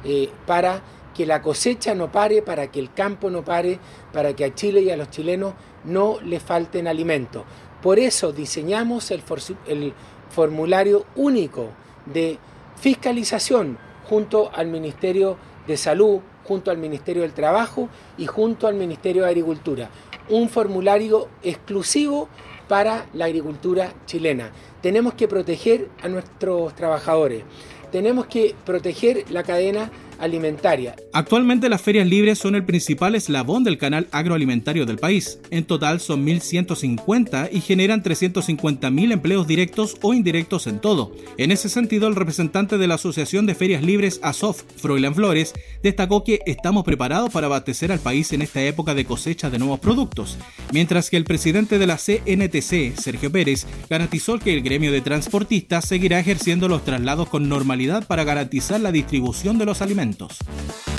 eh, 0.04 0.30
para 0.46 0.82
que 1.16 1.26
la 1.26 1.42
cosecha 1.42 1.96
no 1.96 2.12
pare, 2.12 2.42
para 2.42 2.68
que 2.72 2.80
el 2.80 2.94
campo 2.94 3.30
no 3.30 3.44
pare, 3.44 3.80
para 4.14 4.36
que 4.36 4.46
a 4.46 4.54
Chile 4.54 4.82
y 4.82 4.92
a 4.92 4.98
los 4.98 5.10
chilenos 5.10 5.54
no 5.84 6.20
les 6.22 6.44
falten 6.44 6.88
alimentos. 6.88 7.44
Por 7.82 8.00
eso 8.00 8.32
diseñamos 8.32 9.10
el, 9.12 9.24
el 9.68 9.94
formulario 10.30 11.06
único 11.16 11.70
de 12.06 12.38
fiscalización 12.76 13.78
junto 14.08 14.52
al 14.54 14.68
Ministerio 14.68 15.38
de 15.66 15.78
Salud, 15.78 16.20
junto 16.44 16.72
al 16.72 16.78
Ministerio 16.78 17.24
del 17.24 17.34
Trabajo 17.34 17.90
y 18.18 18.26
junto 18.26 18.68
al 18.68 18.76
Ministerio 18.76 19.24
de 19.24 19.30
Agricultura. 19.30 19.90
Un 20.30 20.50
formulario 20.50 21.28
exclusivo 21.44 22.30
para 22.68 23.08
la 23.14 23.26
agricultura 23.26 23.94
chilena. 24.06 24.52
Tenemos 24.82 25.14
que 25.14 25.28
proteger 25.28 25.88
a 26.02 26.08
nuestros 26.08 26.76
trabajadores. 26.76 27.44
Tenemos 27.92 28.26
que 28.28 28.56
proteger 28.66 29.26
la 29.32 29.44
cadena 29.44 29.90
alimentaria. 30.20 30.96
Actualmente 31.14 31.70
las 31.70 31.82
ferias 31.82 32.08
libres 32.08 32.40
son 32.40 32.56
el 32.56 32.64
principal 32.64 33.16
eslabón 33.16 33.64
del 33.64 33.78
canal 33.78 34.08
agroalimentario 34.12 34.86
del 34.86 34.98
país. 34.98 35.40
En 35.52 35.66
total 35.66 36.00
son 36.00 36.26
1.150 36.26 37.50
y 37.52 37.62
generan 37.62 38.04
350.000 38.04 39.12
empleos 39.12 39.48
directos 39.48 39.98
o 40.02 40.14
indirectos 40.14 40.68
en 40.68 40.80
todo. 40.80 41.12
En 41.38 41.52
ese 41.52 41.70
sentido, 41.70 42.08
el 42.08 42.16
representante 42.16 42.78
de 42.78 42.88
la 42.88 42.96
Asociación 42.96 43.46
de 43.46 43.56
Ferias 43.56 43.84
Libres 43.84 44.20
ASOF, 44.24 44.64
Froilan 44.78 45.16
Flores, 45.16 45.54
destacó 45.84 46.24
que 46.24 46.42
estamos 46.46 46.84
preparados 46.84 47.30
para 47.30 47.48
abastecer 47.48 47.92
al 47.92 48.00
país 48.00 48.32
en 48.34 48.42
esta 48.42 48.62
época 48.64 48.94
de 48.94 49.06
cosecha 49.06 49.50
de 49.50 49.60
nuevos 49.60 49.80
productos, 49.80 50.38
mientras 50.72 51.10
que 51.10 51.18
el 51.18 51.24
presidente 51.24 51.80
de 51.80 51.88
la 51.88 51.98
CNTC, 51.98 53.00
Sergio 53.00 53.32
Pérez, 53.32 53.66
garantizó 53.90 54.40
que 54.40 54.54
el 54.54 54.62
gremio 54.62 54.92
de 54.92 55.02
transportistas 55.02 55.86
seguirá 55.86 56.20
ejerciendo 56.20 56.68
los 56.68 56.84
traslados 56.84 57.30
con 57.30 57.50
normalidad 57.50 58.06
para 58.08 58.24
garantizar 58.24 58.80
la 58.80 58.92
distribución 58.92 59.58
de 59.58 59.66
los 59.66 59.82
alimentos. 59.82 60.07
Como 60.14 60.97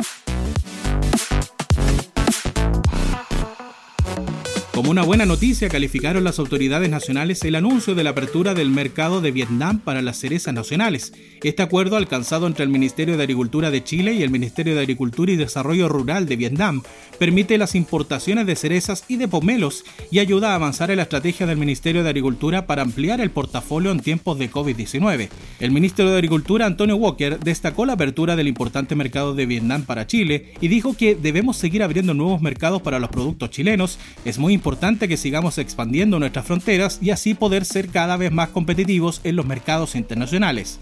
una 4.89 5.03
buena 5.03 5.27
noticia 5.27 5.69
calificaron 5.69 6.25
las 6.25 6.39
autoridades 6.39 6.89
nacionales 6.89 7.45
el 7.45 7.57
anuncio 7.57 7.95
de 7.95 8.03
la 8.05 8.11
apertura 8.11 8.55
del 8.55 8.71
mercado 8.71 9.21
de 9.21 9.33
Vietnam 9.33 9.81
para 9.81 10.01
las 10.01 10.17
cerezas 10.17 10.55
nacionales. 10.55 11.13
Este 11.43 11.63
acuerdo 11.63 11.97
alcanzado 11.97 12.47
entre 12.47 12.65
el 12.65 12.71
Ministerio 12.71 13.19
de 13.19 13.23
Agricultura 13.23 13.71
de 13.71 13.85
Chile 13.85 14.15
y 14.15 14.23
el 14.23 14.31
Ministerio 14.31 14.75
de 14.75 14.81
Agricultura 14.81 15.31
y 15.31 15.37
Desarrollo 15.37 15.91
Rural 15.91 16.25
de 16.25 16.37
Vietnam 16.37 16.83
permite 17.19 17.59
las 17.59 17.75
importaciones 17.75 18.47
de 18.47 18.57
cerezas 18.57 19.05
y 19.09 19.17
de 19.17 19.29
pomelos 19.29 19.85
y 20.11 20.21
ayuda 20.21 20.53
a 20.53 20.55
avanzar 20.55 20.91
en 20.91 20.97
la 20.97 21.03
estrategia 21.03 21.45
del 21.45 21.59
Ministerio 21.59 22.03
de 22.03 22.09
Agricultura 22.09 22.67
para 22.67 22.81
ampliar 22.81 23.21
el 23.21 23.31
portafolio 23.31 23.91
en 23.91 24.01
tiempos 24.01 24.39
de 24.39 24.51
COVID-19. 24.51 25.29
El 25.61 25.71
ministro 25.71 26.11
de 26.11 26.15
Agricultura, 26.15 26.65
Antonio 26.65 26.97
Walker, 26.97 27.39
destacó 27.39 27.85
la 27.85 27.93
apertura 27.93 28.37
del 28.37 28.49
importante 28.49 28.95
mercado 28.95 29.35
de 29.35 29.45
Vietnam 29.45 29.83
para 29.83 30.07
Chile 30.07 30.55
y 30.63 30.69
dijo 30.69 30.97
que 30.97 31.15
debemos 31.15 31.59
seguir 31.59 31.83
abriendo 31.83 32.15
nuevos 32.15 32.41
mercados 32.41 32.81
para 32.81 32.99
los 32.99 33.11
productos 33.11 33.51
chilenos. 33.51 33.99
Es 34.25 34.39
muy 34.39 34.55
importante 34.55 34.78
importante 34.79 35.09
que 35.09 35.17
sigamos 35.17 35.59
expandiendo 35.59 36.21
nuestras 36.21 36.47
fronteras 36.47 37.01
y 37.03 37.11
así 37.11 37.35
poder 37.35 37.65
ser 37.65 37.89
cada 37.89 38.17
vez 38.17 38.31
más 38.31 38.51
competitivos 38.51 39.21
en 39.25 39.35
los 39.35 39.45
mercados 39.45 39.97
internacionales. 39.97 40.79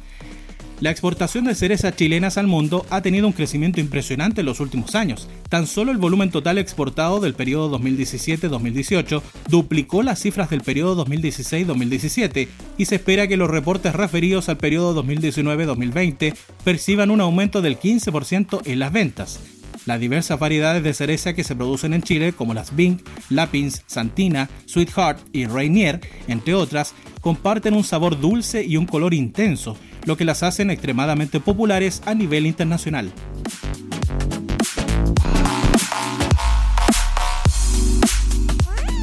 La 0.80 0.90
exportación 0.90 1.46
de 1.46 1.54
cerezas 1.54 1.96
chilenas 1.96 2.36
al 2.36 2.46
mundo 2.46 2.84
ha 2.90 3.00
tenido 3.00 3.26
un 3.26 3.32
crecimiento 3.32 3.80
impresionante 3.80 4.42
en 4.42 4.46
los 4.46 4.60
últimos 4.60 4.94
años. 4.94 5.28
Tan 5.48 5.66
solo 5.66 5.92
el 5.92 5.96
volumen 5.96 6.30
total 6.30 6.58
exportado 6.58 7.20
del 7.20 7.32
periodo 7.32 7.78
2017-2018 7.78 9.22
duplicó 9.48 10.02
las 10.02 10.20
cifras 10.20 10.50
del 10.50 10.60
periodo 10.60 11.06
2016-2017 11.06 12.48
y 12.76 12.84
se 12.84 12.96
espera 12.96 13.26
que 13.26 13.38
los 13.38 13.48
reportes 13.48 13.94
referidos 13.94 14.50
al 14.50 14.58
periodo 14.58 15.02
2019-2020 15.02 16.34
perciban 16.64 17.10
un 17.10 17.22
aumento 17.22 17.62
del 17.62 17.80
15% 17.80 18.60
en 18.66 18.78
las 18.78 18.92
ventas, 18.92 19.40
las 19.86 20.00
diversas 20.00 20.38
variedades 20.38 20.82
de 20.82 20.92
cereza 20.92 21.34
que 21.34 21.44
se 21.44 21.56
producen 21.56 21.94
en 21.94 22.02
Chile, 22.02 22.32
como 22.32 22.52
las 22.52 22.76
Bing, 22.76 22.98
Lapins, 23.30 23.82
Santina, 23.86 24.50
Sweetheart 24.66 25.20
y 25.32 25.46
Rainier, 25.46 26.00
entre 26.28 26.54
otras, 26.54 26.94
comparten 27.20 27.74
un 27.74 27.84
sabor 27.84 28.20
dulce 28.20 28.64
y 28.64 28.76
un 28.76 28.86
color 28.86 29.14
intenso, 29.14 29.76
lo 30.04 30.16
que 30.16 30.24
las 30.24 30.42
hacen 30.42 30.70
extremadamente 30.70 31.40
populares 31.40 32.02
a 32.04 32.14
nivel 32.14 32.46
internacional. 32.46 33.10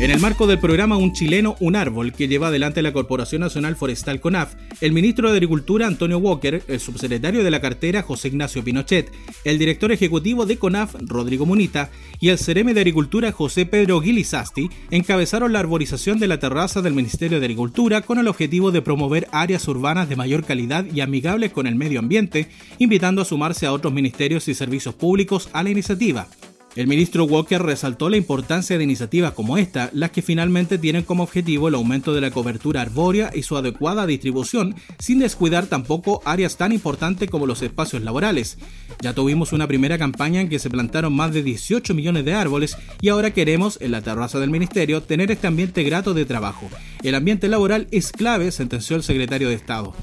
En 0.04 0.12
el 0.12 0.20
marco 0.20 0.48
del 0.48 0.60
programa 0.60 0.98
Un 0.98 1.14
chileno, 1.14 1.56
un 1.62 1.78
árbol 1.78 2.12
que 2.12 2.28
lleva 2.28 2.48
adelante 2.48 2.82
la 2.82 2.92
Corporación 2.92 3.40
Nacional 3.40 3.78
Forestal 3.78 4.20
CONAF, 4.20 4.56
el 4.82 4.92
ministro 4.92 5.30
de 5.30 5.38
Agricultura 5.38 5.88
Antonio 5.88 6.18
Walker, 6.18 6.62
el 6.68 6.82
subsecretario 6.82 7.42
de 7.42 7.50
la 7.50 7.62
cartera 7.62 8.02
José 8.02 8.28
Ignacio 8.28 8.62
Pinochet, 8.66 9.10
el 9.46 9.58
director 9.58 9.94
ejecutivo 9.94 10.46
de 10.46 10.58
CONAF 10.58 10.96
Rodrigo 11.08 11.46
Munita 11.46 11.90
y 12.20 12.28
el 12.28 12.38
CEREME 12.38 12.74
de 12.74 12.82
Agricultura 12.82 13.32
José 13.32 13.66
Pedro 13.66 14.02
Guilizasti 14.02 14.70
encabezaron 14.92 15.54
la 15.54 15.60
arborización 15.60 16.20
de 16.20 16.28
la 16.28 16.38
terraza 16.38 16.82
del 16.82 16.96
Ministerio 16.96 17.40
de 17.40 17.46
Agricultura 17.46 18.02
con 18.02 18.18
el 18.18 18.28
objetivo 18.28 18.72
de 18.72 18.82
promover 18.82 19.30
áreas 19.32 19.66
urbanas 19.70 20.10
de 20.10 20.18
mayor 20.18 20.44
calidad 20.44 20.84
y 20.94 21.00
amigables 21.00 21.54
con 21.54 21.66
el 21.66 21.76
medio 21.76 22.00
ambiente, 22.00 22.50
invitando 22.78 23.22
a 23.22 23.26
sumarse 23.26 23.68
a 23.68 23.72
otros 23.72 23.94
ministerios 23.94 24.50
y 24.50 24.54
servicios 24.54 24.96
públicos 24.96 25.48
a 25.54 25.64
la 25.64 25.70
iniciativa. 25.70 26.28
El 26.76 26.88
ministro 26.88 27.26
Walker 27.26 27.62
resaltó 27.62 28.10
la 28.10 28.18
importancia 28.18 28.80
de 28.80 28.84
iniciativas 28.84 29.34
como 29.34 29.60
esta, 29.60 29.92
las 29.94 30.10
que 30.10 30.24
finalmente 30.24 30.80
tienen 30.80 31.04
como 31.04 31.22
objetivo 31.22 31.68
el 31.68 31.76
aumento 31.76 32.16
de 32.16 32.22
la 32.22 32.32
cobertura 32.32 32.82
arbórea 32.82 33.30
y 33.32 33.44
su 33.44 33.56
adecuada 33.56 34.08
distribución, 34.08 34.74
sin 34.98 35.20
descuidar 35.20 35.68
tampoco 35.68 36.24
áreas 36.26 36.58
tan 36.58 36.72
importantes 36.72 37.30
como 37.30 37.46
los 37.46 37.62
espacios 37.62 38.02
laborales. 38.02 38.58
Ya 39.02 39.14
tuvimos 39.14 39.54
una 39.54 39.68
primera 39.68 40.00
campaña 40.00 40.42
en 40.42 40.50
que 40.50 40.58
se 40.58 40.72
plantaron 40.72 41.14
más 41.14 41.32
de 41.32 41.44
18 41.44 41.94
millones 41.94 42.26
de 42.26 42.34
árboles 42.34 42.76
y 43.02 43.10
ahora 43.10 43.32
queremos, 43.32 43.78
en 43.80 43.92
la 43.92 44.02
terraza 44.02 44.40
del 44.40 44.50
ministerio, 44.50 45.04
tener 45.04 45.30
este 45.30 45.46
ambiente 45.46 45.84
grato 45.84 46.16
de 46.16 46.26
trabajo. 46.26 46.68
El 47.04 47.14
ambiente 47.14 47.50
laboral 47.50 47.88
es 47.92 48.12
clave, 48.12 48.52
sentenció 48.52 48.96
el 48.96 49.04
secretario 49.04 49.50
de 49.50 49.56
Estado. 49.56 49.94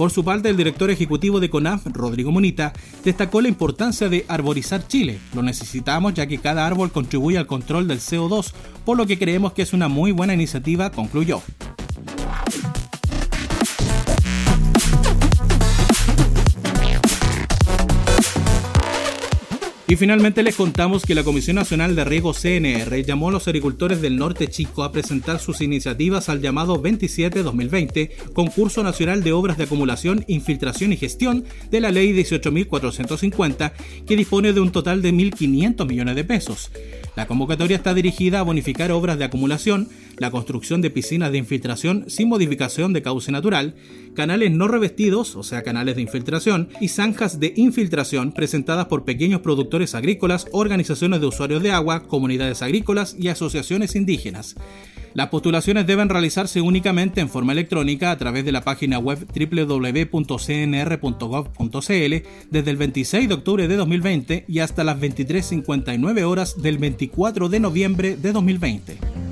Por 0.00 0.10
su 0.10 0.24
parte, 0.24 0.48
el 0.48 0.56
director 0.56 0.90
ejecutivo 0.90 1.40
de 1.40 1.50
CONAF, 1.50 1.86
Rodrigo 1.92 2.32
Monita, 2.32 2.72
destacó 3.04 3.42
la 3.42 3.48
importancia 3.48 4.08
de 4.08 4.24
arborizar 4.28 4.88
Chile. 4.88 5.18
Lo 5.34 5.42
necesitamos 5.42 6.14
ya 6.14 6.26
que 6.26 6.38
cada 6.38 6.66
árbol 6.66 6.90
contribuye 6.90 7.36
al 7.36 7.46
control 7.46 7.86
del 7.86 7.98
CO2, 7.98 8.54
por 8.86 8.96
lo 8.96 9.06
que 9.06 9.18
creemos 9.18 9.52
que 9.52 9.60
es 9.60 9.74
una 9.74 9.88
muy 9.88 10.12
buena 10.12 10.32
iniciativa, 10.32 10.88
concluyó. 10.88 11.42
Y 19.90 19.96
finalmente 19.96 20.44
les 20.44 20.54
contamos 20.54 21.04
que 21.04 21.16
la 21.16 21.24
Comisión 21.24 21.56
Nacional 21.56 21.96
de 21.96 22.04
Riego 22.04 22.32
CNR 22.32 23.02
llamó 23.02 23.28
a 23.28 23.32
los 23.32 23.48
agricultores 23.48 24.00
del 24.00 24.16
norte 24.16 24.46
chico 24.46 24.84
a 24.84 24.92
presentar 24.92 25.40
sus 25.40 25.60
iniciativas 25.62 26.28
al 26.28 26.40
llamado 26.40 26.80
27-2020, 26.80 28.32
Concurso 28.32 28.84
Nacional 28.84 29.24
de 29.24 29.32
Obras 29.32 29.58
de 29.58 29.64
Acumulación, 29.64 30.24
Infiltración 30.28 30.92
y 30.92 30.96
Gestión 30.96 31.44
de 31.72 31.80
la 31.80 31.90
Ley 31.90 32.12
18.450, 32.12 33.72
que 34.06 34.14
dispone 34.14 34.52
de 34.52 34.60
un 34.60 34.70
total 34.70 35.02
de 35.02 35.12
1.500 35.12 35.84
millones 35.88 36.14
de 36.14 36.22
pesos. 36.22 36.70
La 37.20 37.26
convocatoria 37.26 37.76
está 37.76 37.92
dirigida 37.92 38.40
a 38.40 38.44
bonificar 38.44 38.90
obras 38.92 39.18
de 39.18 39.26
acumulación, 39.26 39.90
la 40.16 40.30
construcción 40.30 40.80
de 40.80 40.88
piscinas 40.88 41.30
de 41.30 41.36
infiltración 41.36 42.06
sin 42.08 42.30
modificación 42.30 42.94
de 42.94 43.02
cauce 43.02 43.30
natural, 43.30 43.74
canales 44.14 44.50
no 44.52 44.68
revestidos, 44.68 45.36
o 45.36 45.42
sea, 45.42 45.62
canales 45.62 45.96
de 45.96 46.00
infiltración, 46.00 46.70
y 46.80 46.88
zanjas 46.88 47.38
de 47.38 47.52
infiltración 47.56 48.32
presentadas 48.32 48.86
por 48.86 49.04
pequeños 49.04 49.42
productores 49.42 49.94
agrícolas, 49.94 50.46
organizaciones 50.52 51.20
de 51.20 51.26
usuarios 51.26 51.62
de 51.62 51.72
agua, 51.72 52.04
comunidades 52.04 52.62
agrícolas 52.62 53.14
y 53.18 53.28
asociaciones 53.28 53.96
indígenas. 53.96 54.56
Las 55.14 55.28
postulaciones 55.28 55.86
deben 55.86 56.08
realizarse 56.08 56.60
únicamente 56.60 57.20
en 57.20 57.28
forma 57.28 57.52
electrónica 57.52 58.10
a 58.10 58.18
través 58.18 58.44
de 58.44 58.52
la 58.52 58.62
página 58.62 58.98
web 58.98 59.26
www.cnr.gov.cl 59.34 60.10
desde 62.50 62.70
el 62.70 62.76
26 62.76 63.28
de 63.28 63.34
octubre 63.34 63.66
de 63.68 63.76
2020 63.76 64.44
y 64.46 64.58
hasta 64.60 64.84
las 64.84 65.00
23.59 65.00 66.22
horas 66.22 66.60
del 66.62 66.78
24 66.78 67.48
de 67.48 67.60
noviembre 67.60 68.16
de 68.16 68.32
2020. 68.32 69.29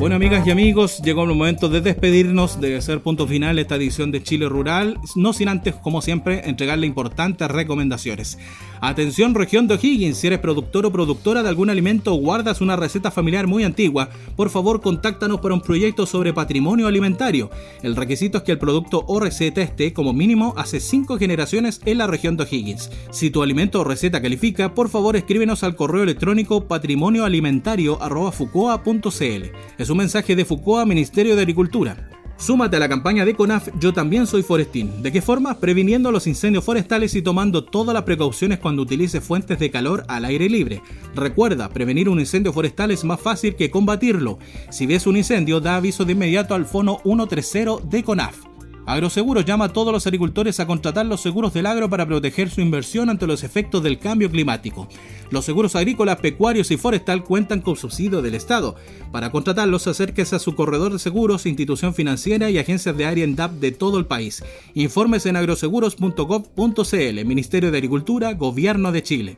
Bueno, 0.00 0.16
amigas 0.16 0.46
y 0.46 0.50
amigos, 0.50 1.02
llegó 1.04 1.24
el 1.24 1.28
momento 1.28 1.68
de 1.68 1.82
despedirnos, 1.82 2.58
de 2.58 2.74
hacer 2.74 3.02
punto 3.02 3.26
final 3.26 3.58
esta 3.58 3.76
edición 3.76 4.10
de 4.10 4.22
Chile 4.22 4.48
Rural, 4.48 4.98
no 5.14 5.34
sin 5.34 5.48
antes, 5.48 5.74
como 5.74 6.00
siempre, 6.00 6.48
entregarle 6.48 6.86
importantes 6.86 7.50
recomendaciones. 7.50 8.38
Atención 8.80 9.34
región 9.34 9.68
de 9.68 9.74
O'Higgins, 9.74 10.16
si 10.16 10.28
eres 10.28 10.38
productor 10.38 10.86
o 10.86 10.90
productora 10.90 11.42
de 11.42 11.50
algún 11.50 11.68
alimento 11.68 12.14
o 12.14 12.18
guardas 12.18 12.62
una 12.62 12.76
receta 12.76 13.10
familiar 13.10 13.46
muy 13.46 13.62
antigua, 13.62 14.08
por 14.36 14.48
favor 14.48 14.80
contáctanos 14.80 15.40
para 15.40 15.52
un 15.52 15.60
proyecto 15.60 16.06
sobre 16.06 16.32
patrimonio 16.32 16.86
alimentario. 16.86 17.50
El 17.82 17.94
requisito 17.94 18.38
es 18.38 18.44
que 18.44 18.52
el 18.52 18.58
producto 18.58 19.04
o 19.06 19.20
receta 19.20 19.60
esté 19.60 19.92
como 19.92 20.14
mínimo 20.14 20.54
hace 20.56 20.80
5 20.80 21.18
generaciones 21.18 21.82
en 21.84 21.98
la 21.98 22.06
región 22.06 22.38
de 22.38 22.44
O'Higgins. 22.44 22.90
Si 23.10 23.30
tu 23.30 23.42
alimento 23.42 23.82
o 23.82 23.84
receta 23.84 24.22
califica, 24.22 24.74
por 24.74 24.88
favor 24.88 25.14
escríbenos 25.14 25.62
al 25.62 25.76
correo 25.76 26.04
electrónico 26.04 26.66
patrimonioalimentario.fucoa.cl. 26.66 29.44
Es 29.76 29.89
un 29.90 29.98
mensaje 29.98 30.36
de 30.36 30.44
Fucoa, 30.44 30.86
Ministerio 30.86 31.36
de 31.36 31.42
Agricultura. 31.42 32.08
Súmate 32.36 32.76
a 32.76 32.80
la 32.80 32.88
campaña 32.88 33.26
de 33.26 33.34
CONAF 33.34 33.68
Yo 33.78 33.92
también 33.92 34.26
soy 34.26 34.42
forestín. 34.42 35.02
¿De 35.02 35.12
qué 35.12 35.20
forma? 35.20 35.58
Previniendo 35.58 36.10
los 36.10 36.26
incendios 36.26 36.64
forestales 36.64 37.14
y 37.14 37.20
tomando 37.20 37.64
todas 37.64 37.92
las 37.92 38.04
precauciones 38.04 38.58
cuando 38.58 38.80
utilices 38.80 39.22
fuentes 39.22 39.58
de 39.58 39.70
calor 39.70 40.04
al 40.08 40.24
aire 40.24 40.48
libre. 40.48 40.82
Recuerda, 41.14 41.68
prevenir 41.68 42.08
un 42.08 42.18
incendio 42.18 42.52
forestal 42.52 42.92
es 42.92 43.04
más 43.04 43.20
fácil 43.20 43.56
que 43.56 43.70
combatirlo. 43.70 44.38
Si 44.70 44.86
ves 44.86 45.06
un 45.06 45.18
incendio, 45.18 45.60
da 45.60 45.76
aviso 45.76 46.06
de 46.06 46.12
inmediato 46.12 46.54
al 46.54 46.64
fono 46.64 47.00
130 47.04 47.86
de 47.86 48.02
CONAF. 48.02 48.49
Agroseguros 48.90 49.44
llama 49.44 49.66
a 49.66 49.72
todos 49.72 49.92
los 49.92 50.04
agricultores 50.08 50.58
a 50.58 50.66
contratar 50.66 51.06
los 51.06 51.20
seguros 51.20 51.54
del 51.54 51.66
agro 51.66 51.88
para 51.88 52.06
proteger 52.06 52.50
su 52.50 52.60
inversión 52.60 53.08
ante 53.08 53.24
los 53.24 53.44
efectos 53.44 53.84
del 53.84 54.00
cambio 54.00 54.28
climático. 54.28 54.88
Los 55.30 55.44
seguros 55.44 55.76
agrícolas, 55.76 56.16
pecuarios 56.16 56.72
y 56.72 56.76
forestal 56.76 57.22
cuentan 57.22 57.60
con 57.60 57.76
subsidio 57.76 58.20
del 58.20 58.34
Estado. 58.34 58.74
Para 59.12 59.30
contratarlos, 59.30 59.86
acérquese 59.86 60.34
a 60.34 60.40
su 60.40 60.56
corredor 60.56 60.92
de 60.92 60.98
seguros, 60.98 61.46
institución 61.46 61.94
financiera 61.94 62.50
y 62.50 62.58
agencias 62.58 62.96
de 62.96 63.06
área 63.06 63.22
en 63.22 63.36
DAP 63.36 63.52
de 63.52 63.70
todo 63.70 63.96
el 63.96 64.06
país. 64.06 64.42
Informes 64.74 65.24
en 65.24 65.36
agroseguros.gov.cl, 65.36 67.24
Ministerio 67.24 67.70
de 67.70 67.78
Agricultura, 67.78 68.32
Gobierno 68.34 68.90
de 68.90 69.02
Chile. 69.04 69.36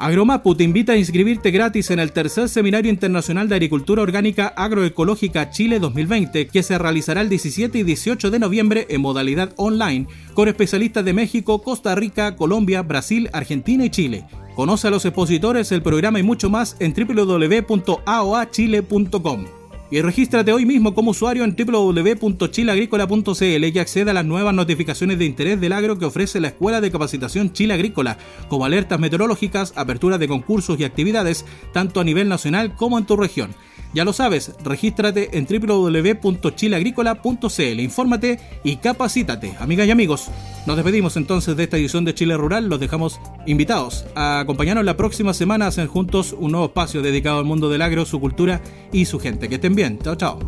Agromapu 0.00 0.54
te 0.54 0.62
invita 0.62 0.92
a 0.92 0.96
inscribirte 0.96 1.50
gratis 1.50 1.90
en 1.90 1.98
el 1.98 2.12
tercer 2.12 2.48
Seminario 2.48 2.88
Internacional 2.88 3.48
de 3.48 3.56
Agricultura 3.56 4.00
Orgánica 4.00 4.46
Agroecológica 4.46 5.50
Chile 5.50 5.80
2020, 5.80 6.46
que 6.46 6.62
se 6.62 6.78
realizará 6.78 7.20
el 7.20 7.28
17 7.28 7.78
y 7.78 7.82
18 7.82 8.30
de 8.30 8.38
noviembre 8.38 8.86
en 8.90 9.00
modalidad 9.00 9.52
online, 9.56 10.06
con 10.34 10.46
especialistas 10.46 11.04
de 11.04 11.14
México, 11.14 11.62
Costa 11.62 11.96
Rica, 11.96 12.36
Colombia, 12.36 12.82
Brasil, 12.82 13.28
Argentina 13.32 13.84
y 13.84 13.90
Chile. 13.90 14.24
Conoce 14.54 14.86
a 14.86 14.92
los 14.92 15.04
expositores, 15.04 15.72
el 15.72 15.82
programa 15.82 16.20
y 16.20 16.22
mucho 16.22 16.48
más 16.48 16.76
en 16.78 16.94
www.aoachile.com. 16.94 19.57
Y 19.90 20.02
regístrate 20.02 20.52
hoy 20.52 20.66
mismo 20.66 20.94
como 20.94 21.12
usuario 21.12 21.44
en 21.44 21.56
www.chileagrícola.cl 21.56 23.42
y 23.42 23.78
acceda 23.78 24.10
a 24.10 24.14
las 24.14 24.26
nuevas 24.26 24.54
notificaciones 24.54 25.18
de 25.18 25.24
interés 25.24 25.62
del 25.62 25.72
agro 25.72 25.98
que 25.98 26.04
ofrece 26.04 26.40
la 26.40 26.48
Escuela 26.48 26.82
de 26.82 26.90
Capacitación 26.90 27.54
Chile 27.54 27.72
Agrícola, 27.72 28.18
como 28.48 28.66
alertas 28.66 29.00
meteorológicas, 29.00 29.72
apertura 29.76 30.18
de 30.18 30.28
concursos 30.28 30.78
y 30.78 30.84
actividades, 30.84 31.46
tanto 31.72 32.00
a 32.00 32.04
nivel 32.04 32.28
nacional 32.28 32.74
como 32.74 32.98
en 32.98 33.06
tu 33.06 33.16
región. 33.16 33.54
Ya 33.94 34.04
lo 34.04 34.12
sabes, 34.12 34.52
regístrate 34.62 35.38
en 35.38 35.46
www.chileagrícola.cl, 35.46 37.80
infórmate 37.80 38.38
y 38.62 38.76
capacítate. 38.76 39.56
Amigas 39.58 39.88
y 39.88 39.90
amigos, 39.90 40.28
nos 40.66 40.76
despedimos 40.76 41.16
entonces 41.16 41.56
de 41.56 41.64
esta 41.64 41.78
edición 41.78 42.04
de 42.04 42.12
Chile 42.12 42.36
Rural, 42.36 42.68
los 42.68 42.80
dejamos 42.80 43.18
invitados 43.46 44.04
a 44.14 44.40
acompañarnos 44.40 44.84
la 44.84 44.98
próxima 44.98 45.32
semana 45.32 45.64
a 45.64 45.68
hacer 45.68 45.86
juntos 45.86 46.36
un 46.38 46.52
nuevo 46.52 46.66
espacio 46.66 47.00
dedicado 47.00 47.38
al 47.38 47.46
mundo 47.46 47.70
del 47.70 47.80
agro, 47.80 48.04
su 48.04 48.20
cultura 48.20 48.60
y 48.92 49.06
su 49.06 49.18
gente. 49.18 49.48
Que 49.48 49.54
estén 49.54 49.74
bien, 49.78 49.96
chao 50.00 50.16
chao. 50.16 50.38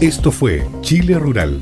Esto 0.00 0.30
fue 0.30 0.66
Chile 0.80 1.18
Rural 1.18 1.60